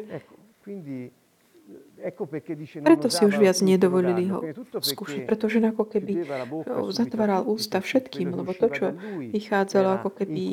preto 2.81 3.07
si 3.13 3.21
už 3.25 3.35
viac 3.37 3.57
nedovolili 3.61 4.25
ho 4.33 4.41
skúšať, 4.81 5.29
pretože 5.29 5.61
ako 5.61 5.85
keby 5.85 6.25
zatváral 6.89 7.45
ústa 7.45 7.77
všetkým, 7.77 8.33
lebo 8.33 8.57
to, 8.57 8.67
čo 8.73 8.85
vychádzalo 9.29 10.01
ako 10.01 10.09
keby, 10.09 10.43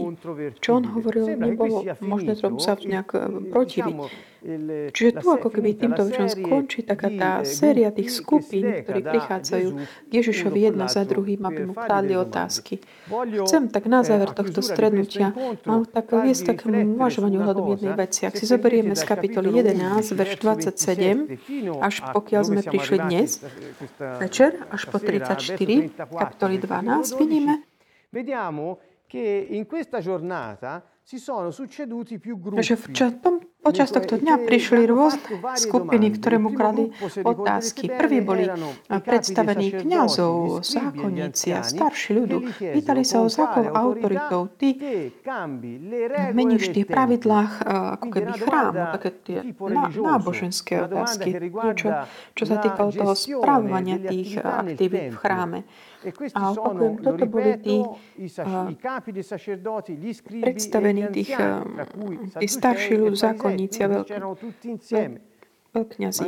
čo 0.60 0.70
on 0.76 0.84
hovoril, 0.92 1.32
nebolo 1.40 1.88
možné 2.04 2.36
tomu 2.36 2.60
sa 2.60 2.76
nejak 2.76 3.08
eh, 3.16 3.20
protiviť. 3.48 3.96
Čiže 4.94 5.18
tu 5.18 5.26
ako 5.34 5.48
keby 5.50 5.74
týmto 5.74 6.06
večerom 6.06 6.30
skončí 6.30 6.86
taká 6.86 7.10
tá 7.10 7.30
séria 7.42 7.90
tých 7.90 8.14
skupín, 8.14 8.62
ktorí 8.64 9.02
prichádzajú 9.02 9.68
k 9.82 10.10
Ježišovi 10.14 10.70
jedna 10.70 10.86
za 10.86 11.02
druhým, 11.02 11.42
aby 11.42 11.60
mu 11.66 11.74
kládli 11.74 12.14
otázky. 12.14 12.78
Chcem 13.46 13.66
tak 13.72 13.90
na 13.90 14.06
záver 14.06 14.30
tohto 14.30 14.62
strednutia 14.62 15.34
mám 15.66 15.86
tak 15.90 16.14
viesť 16.14 16.54
takému 16.54 16.94
uvažovaniu 16.94 17.42
hľadom 17.42 17.66
jednej 17.74 17.94
veci. 17.98 18.30
Ak 18.30 18.38
si 18.38 18.46
zoberieme 18.46 18.94
z 18.94 19.02
kapitoly 19.02 19.50
11, 19.58 20.14
verš 20.14 20.32
27, 20.38 21.82
až 21.82 21.94
pokiaľ 22.14 22.42
sme 22.46 22.60
prišli 22.62 22.96
dnes, 23.10 23.42
večer, 23.98 24.54
až 24.70 24.82
po 24.86 25.02
34, 25.02 25.90
kapitoly 25.98 26.56
12, 26.62 27.18
vidíme, 27.18 27.66
Vediamo 28.10 28.78
che 29.06 29.46
in 29.50 29.66
questa 29.66 30.00
giornata 30.00 30.82
Že 31.08 33.04
v 33.08 33.16
tom 33.24 33.40
Počas 33.58 33.90
tohto 33.90 34.16
dňa 34.22 34.48
prišli 34.48 34.86
rôzne 34.86 35.20
skupiny, 35.58 36.14
ktoré 36.14 36.38
mu 36.38 36.54
kladli 36.54 36.94
otázky. 37.20 37.90
Prví 37.90 38.22
boli 38.22 38.46
predstavení 38.86 39.82
kňazov, 39.82 40.62
zákonníci 40.62 41.52
a 41.52 41.66
starší 41.66 42.10
ľudu. 42.22 42.36
Pýtali 42.54 43.02
sa 43.02 43.20
o 43.20 43.28
zákou 43.28 43.68
autoritou. 43.68 44.48
Ty 44.54 44.78
meníš 46.32 46.70
tie 46.70 46.86
pravidlách 46.86 47.52
ako 47.98 48.06
keby 48.08 48.30
chrámu, 48.40 48.82
také 48.94 49.10
tie 49.26 49.38
náboženské 50.00 50.88
otázky. 50.88 51.36
Niečo, 51.36 51.88
čo 52.38 52.44
sa 52.46 52.62
týkalo 52.62 52.94
toho 52.94 53.12
správovania 53.18 53.98
tých 54.00 54.38
aktivít 54.38 55.12
v 55.12 55.18
chráme. 55.18 55.58
E 55.98 56.14
a 56.14 56.54
opakujem, 56.54 56.94
toto 57.02 57.24
boli 57.26 57.58
tí 57.58 57.82
predstavení 60.38 61.02
tých, 61.10 61.34
tí 62.38 62.46
starší 62.46 62.94
zákonníci 63.18 63.78
a 63.82 63.88
veľkňazi. 65.74 66.26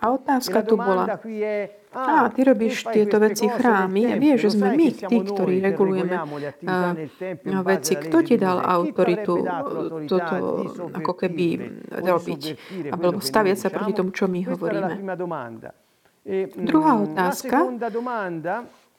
A 0.00 0.06
otázka 0.08 0.58
tu 0.64 0.74
bola, 0.80 1.04
a 1.92 2.28
ty 2.32 2.40
robíš 2.44 2.88
tieto 2.88 3.20
veci 3.20 3.46
chrámy 3.48 4.12
a 4.12 4.14
vieš, 4.16 4.38
že 4.48 4.50
sme 4.56 4.68
my 4.72 4.88
tí, 4.96 5.16
ktorí 5.20 5.60
regulujeme 5.60 6.14
uh, 6.16 6.96
veci. 7.64 7.92
Kto 8.00 8.18
ti 8.24 8.40
dal 8.40 8.64
autoritu 8.64 9.44
toto 10.08 10.36
ako 10.92 11.12
keby 11.16 11.46
robiť? 12.00 12.42
Alebo 12.96 13.20
staviať 13.20 13.58
sa 13.60 13.68
proti 13.68 13.92
tomu, 13.92 14.10
čo 14.12 14.24
my 14.24 14.40
hovoríme. 14.46 14.92
E, 16.26 16.50
Druhá 16.58 16.98
mm, 16.98 17.02
otázka 17.06 17.58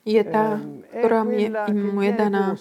je 0.07 0.23
tá, 0.23 0.55
ehm, 0.55 0.87
ktorá 0.87 1.19
mi, 1.27 1.51
mu 1.75 1.99
je 1.99 2.13
daná 2.15 2.55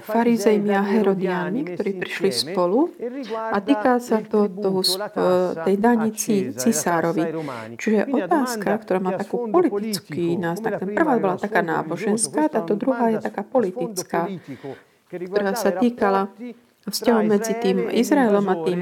farizejmi 0.00 0.72
a 0.72 0.80
herodiánmi, 0.80 1.76
ktorí 1.76 1.90
prišli 2.00 2.30
spolu 2.32 2.96
e 2.96 3.28
a 3.28 3.60
týka 3.60 4.00
sa 4.00 4.24
to 4.24 4.48
toho, 4.48 4.80
tej 5.60 5.76
danici 5.76 6.56
cisárovi. 6.56 7.28
Čiže 7.76 8.08
otázka, 8.08 8.70
ktorá 8.80 8.98
má 9.04 9.12
takú 9.20 9.52
politický 9.52 10.40
náznak. 10.40 10.80
Ten 10.80 10.96
prvá 10.96 11.20
bola 11.20 11.36
taká 11.36 11.60
náboženská, 11.60 12.48
táto 12.48 12.72
druhá 12.80 13.12
je 13.12 13.18
taká 13.20 13.44
politická, 13.44 14.32
ktorá 15.12 15.52
sa 15.52 15.76
týkala 15.76 16.32
vzťahom 16.88 17.26
medzi 17.28 17.52
tým 17.60 17.92
Izraelom 17.92 18.46
a 18.48 18.54
tým, 18.64 18.80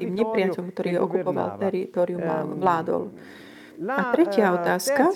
tým 0.00 0.10
nepriateľom, 0.16 0.66
ktorý 0.72 0.90
okupoval 1.04 1.60
teritorium 1.60 2.24
a 2.24 2.38
vládol. 2.48 3.12
A 3.84 4.02
tretia 4.14 4.54
otázka 4.54 5.12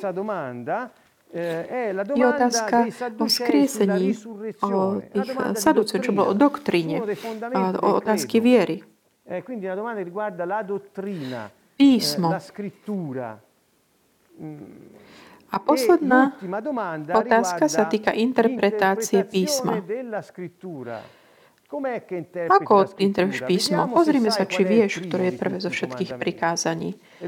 je 2.17 2.25
otázka 2.25 2.89
o 3.21 3.29
skriesení, 3.29 4.17
o 4.65 5.05
tých 5.05 5.29
sadúcov, 5.61 5.97
čo 6.01 6.11
bolo 6.17 6.33
o 6.33 6.37
doktríne, 6.37 7.05
o 7.85 7.89
otázky 8.01 8.41
viery. 8.41 8.81
Písmo. 11.77 12.29
A 15.49 15.57
posledná 15.61 16.33
otázka 17.13 17.69
sa 17.69 17.85
týka 17.85 18.17
interpretácie 18.17 19.21
písma. 19.29 19.85
Ako 21.69 22.97
interpretuješ 22.97 23.45
písmo? 23.45 23.85
Pozrime 23.93 24.33
sa, 24.33 24.49
či 24.49 24.65
vieš, 24.65 25.05
ktoré 25.05 25.29
je 25.29 25.35
prvé 25.37 25.57
zo 25.61 25.69
všetkých 25.69 26.17
prikázaní. 26.17 26.97
E 27.19 27.27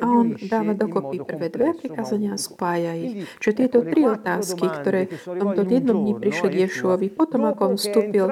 a 0.00 0.06
on 0.06 0.36
dáva 0.36 0.72
dokopy 0.76 1.24
prvé 1.24 1.48
dve 1.48 1.72
prikázania 1.72 2.36
a 2.36 2.38
spája 2.38 2.92
ich. 3.00 3.24
Čiže 3.40 3.52
tieto 3.64 3.80
tri 3.80 4.04
otázky, 4.04 4.60
ktoré 4.60 5.08
do 5.32 5.64
jednom 5.64 5.96
dní 6.04 6.12
prišli 6.20 6.68
Ješuovi, 6.68 7.08
potom 7.08 7.48
ako 7.48 7.60
on 7.72 7.76
vstúpil 7.80 8.28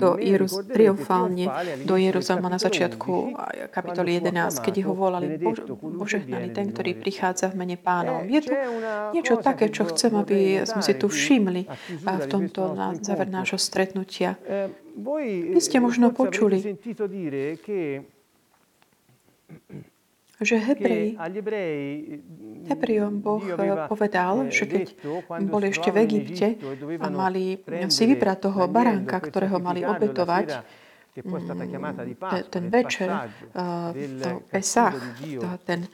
do 0.00 0.16
Jeruz, 0.16 0.64
triumfálne 0.64 1.44
do 1.84 1.94
Jeruzalema 2.00 2.48
na 2.56 2.60
začiatku 2.60 3.36
kapitoly 3.68 4.24
11, 4.24 4.64
keď 4.64 4.74
ho 4.88 4.92
volali 4.96 5.36
požehnaný 6.00 6.56
ten, 6.56 6.72
ktorý 6.72 6.96
prichádza 6.96 7.52
v 7.52 7.60
mene 7.60 7.76
pánov. 7.76 8.24
Je 8.24 8.40
to 8.48 8.52
niečo 9.12 9.44
také, 9.44 9.68
čo 9.68 9.84
chcem, 9.92 10.16
aby 10.16 10.64
sme 10.64 10.80
si 10.80 10.96
tu 10.96 11.12
všimli 11.12 11.68
v 12.00 12.24
tomto 12.32 12.80
záver 13.04 13.28
nášho 13.28 13.60
stretnutia. 13.60 14.40
Vy 14.96 15.60
ste 15.60 15.82
možno 15.82 16.14
počuli, 16.16 16.62
že 20.42 20.58
Hebrej, 20.58 21.16
Hebrejom 22.66 23.22
Boh 23.22 23.42
povedal, 23.86 24.50
že 24.50 24.66
keď 24.66 24.84
boli 25.46 25.70
ešte 25.70 25.94
v 25.94 25.98
Egypte 26.04 26.58
a 27.00 27.06
mali 27.06 27.62
si 27.86 28.02
vybrať 28.04 28.38
toho 28.50 28.66
baránka, 28.66 29.22
ktorého 29.22 29.62
mali 29.62 29.86
obetovať, 29.86 30.66
ten 32.50 32.64
večer, 32.74 33.06
to 34.18 34.30
Pesach, 34.50 34.98
ten, 35.62 35.86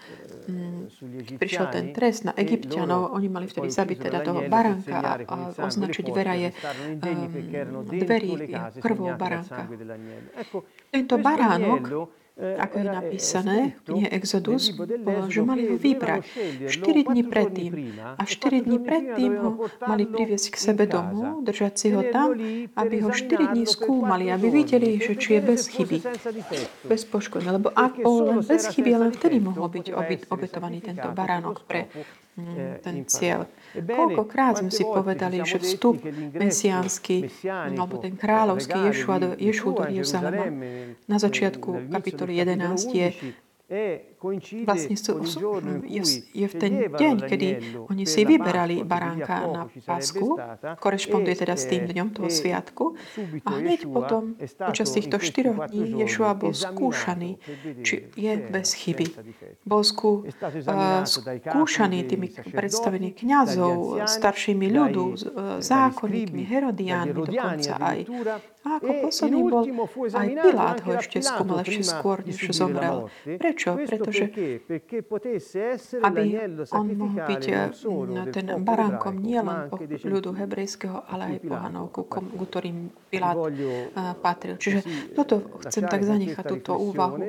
prišiel 1.37 1.69
ten 1.69 1.93
trest 1.93 2.25
na 2.25 2.33
Egyptianov, 2.33 3.13
oni 3.13 3.29
mali 3.29 3.45
vtedy 3.45 3.69
zabiť 3.69 4.09
teda 4.09 4.25
toho 4.25 4.49
baránka 4.49 4.97
a, 4.97 5.13
a 5.21 5.35
označiť 5.61 6.07
vera 6.09 6.41
je 6.41 6.49
um, 6.49 7.85
dverí 7.85 8.49
krvou 8.81 9.13
baránka. 9.21 9.69
Tento 10.89 11.21
baránok 11.21 12.09
ako 12.41 12.75
je 12.81 12.87
napísané 12.89 13.57
v 13.77 13.81
knihe 13.85 14.09
Exodus, 14.17 14.73
že 15.29 15.41
mali 15.45 15.69
ho 15.69 15.77
vybrať. 15.77 16.25
4 16.73 17.09
dní 17.13 17.23
predtým. 17.29 17.73
A 18.17 18.23
4 18.25 18.65
dní 18.65 18.79
predtým 18.81 19.33
ho 19.37 19.51
mali 19.85 20.09
priviesť 20.09 20.49
k 20.51 20.57
sebe 20.57 20.85
domov, 20.89 21.45
držať 21.45 21.73
si 21.77 21.89
ho 21.93 22.01
tam, 22.09 22.33
aby 22.77 22.97
ho 23.05 23.11
4 23.13 23.53
dní 23.53 23.69
skúmali, 23.69 24.33
aby 24.33 24.49
videli, 24.49 24.97
že 24.97 25.15
či 25.21 25.37
je 25.37 25.41
bez 25.45 25.69
chyby, 25.69 25.99
bez 26.89 27.05
poškodenia. 27.05 27.61
Lebo 27.61 27.69
ak 27.77 28.01
bol 28.01 28.33
len 28.33 28.41
bez 28.41 28.73
chyby, 28.73 28.97
len 28.97 29.13
vtedy 29.13 29.37
mohol 29.37 29.69
byť 29.69 29.87
obetovaný 30.33 30.81
tento 30.81 31.13
baránok 31.13 31.69
pre 31.69 31.93
ten 32.83 32.97
cieľ. 33.07 33.47
Koľkokrát 33.75 34.59
sme 34.59 34.71
si 34.73 34.83
povedali, 34.83 35.43
že 35.45 35.63
vstup 35.63 36.03
mesiánsky, 36.35 37.31
alebo 37.49 37.99
ten 38.03 38.17
kráľovský 38.19 38.91
Ješua 38.91 39.17
do, 39.19 39.29
Ješu 39.39 39.77
do 39.77 39.85
Jeruzalema 39.87 40.47
na 41.07 41.17
začiatku 41.19 41.91
kapitoly 41.91 42.41
11 42.43 42.91
je 42.91 43.07
vlastne 44.69 44.97
sú, 45.01 45.25
sú, 45.25 45.41
je, 45.89 46.03
je 46.37 46.47
v 46.47 46.55
ten 46.61 46.73
deň, 46.93 47.15
kedy 47.25 47.49
oni 47.89 48.05
si 48.05 48.29
vyberali 48.29 48.85
baránka 48.85 49.49
na 49.49 49.63
Pásku, 49.67 50.37
korešponduje 50.77 51.41
teda 51.41 51.57
s 51.57 51.65
tým 51.65 51.89
dňom 51.89 52.09
toho 52.13 52.29
sviatku, 52.29 52.85
a 53.49 53.51
hneď 53.57 53.89
potom, 53.89 54.37
počas 54.37 54.93
týchto 54.93 55.17
štyroch 55.17 55.73
dní, 55.73 56.05
Ješua 56.05 56.37
bol 56.37 56.53
skúšaný, 56.53 57.41
či 57.81 58.13
je 58.13 58.33
bez 58.37 58.77
chyby. 58.77 59.07
Bol 59.65 59.81
skú, 59.81 60.29
uh, 60.29 61.03
skúšaný 61.09 62.05
tými 62.05 62.29
predstavení 62.53 63.17
kňazov, 63.17 64.05
staršími 64.05 64.69
ľudu, 64.69 65.05
zákonníkmi, 65.65 66.43
herodiánmi 66.45 67.21
dokonca 67.25 67.73
aj. 67.81 67.99
A 68.61 68.77
ako 68.77 69.09
posledný 69.09 69.41
bol 69.49 69.65
aj 70.13 70.29
Pilát 70.37 70.79
ho 70.85 70.91
ešte 71.01 71.25
skúmal 71.25 71.65
ešte 71.65 71.81
skôr, 71.81 72.21
než 72.21 72.37
zomrel. 72.53 73.09
Prečo? 73.25 73.73
Preto 73.81 74.10
pretože 74.11 76.03
aby 76.03 76.23
on 76.75 76.87
mohol 76.99 77.21
byť 77.31 77.45
eh, 77.47 77.71
ten 78.35 78.47
baránkom 78.59 79.15
nielen 79.23 79.71
po 79.71 79.79
ľudu 79.81 80.35
hebrejského, 80.35 81.07
ale 81.07 81.37
aj 81.37 81.39
pohanov, 81.47 81.85
ku, 81.95 82.03
ku 82.11 82.45
ktorým 82.45 82.91
Pilát 83.11 83.35
eh, 83.39 83.91
patril. 84.19 84.55
Čiže 84.59 85.13
toto 85.15 85.43
chcem 85.67 85.87
tak 85.87 86.03
zanechať, 86.03 86.45
túto 86.47 86.79
úvahu 86.79 87.23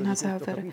na 0.00 0.14
záver 0.16 0.72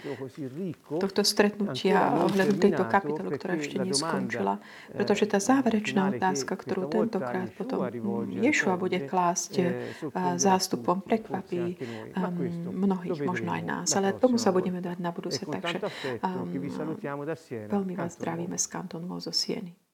tohto 0.87 1.21
stretnutia 1.23 2.15
ohľadom 2.27 2.57
tejto 2.57 2.83
kapitoly, 2.87 3.29
ktorá 3.35 3.53
ešte 3.59 3.77
neskončila. 3.81 4.59
Pretože 4.91 5.25
tá 5.27 5.39
záverečná 5.39 6.15
otázka, 6.15 6.55
ktorú 6.55 6.87
tentokrát 6.87 7.51
potom 7.53 7.87
Ješua 8.27 8.75
bude 8.79 9.03
klásť 9.05 9.53
eh, 9.59 9.71
zástupom, 10.37 11.03
prekvapí 11.03 11.77
mnohých, 12.67 13.19
možno 13.23 13.49
aj 13.53 13.63
nás. 13.63 13.87
Ale 13.95 14.15
tomu 14.15 14.39
sa 14.39 14.51
budeme 14.51 14.79
dať 14.83 14.97
na 14.99 15.11
budúce. 15.11 15.43
Takže 15.43 15.81
um, 16.21 16.49
veľmi 17.67 17.93
vás 17.95 18.15
zdravíme 18.17 18.57
z 18.57 18.65
kantonu 18.67 19.17
zo 19.19 19.31
Sieny. 19.31 19.86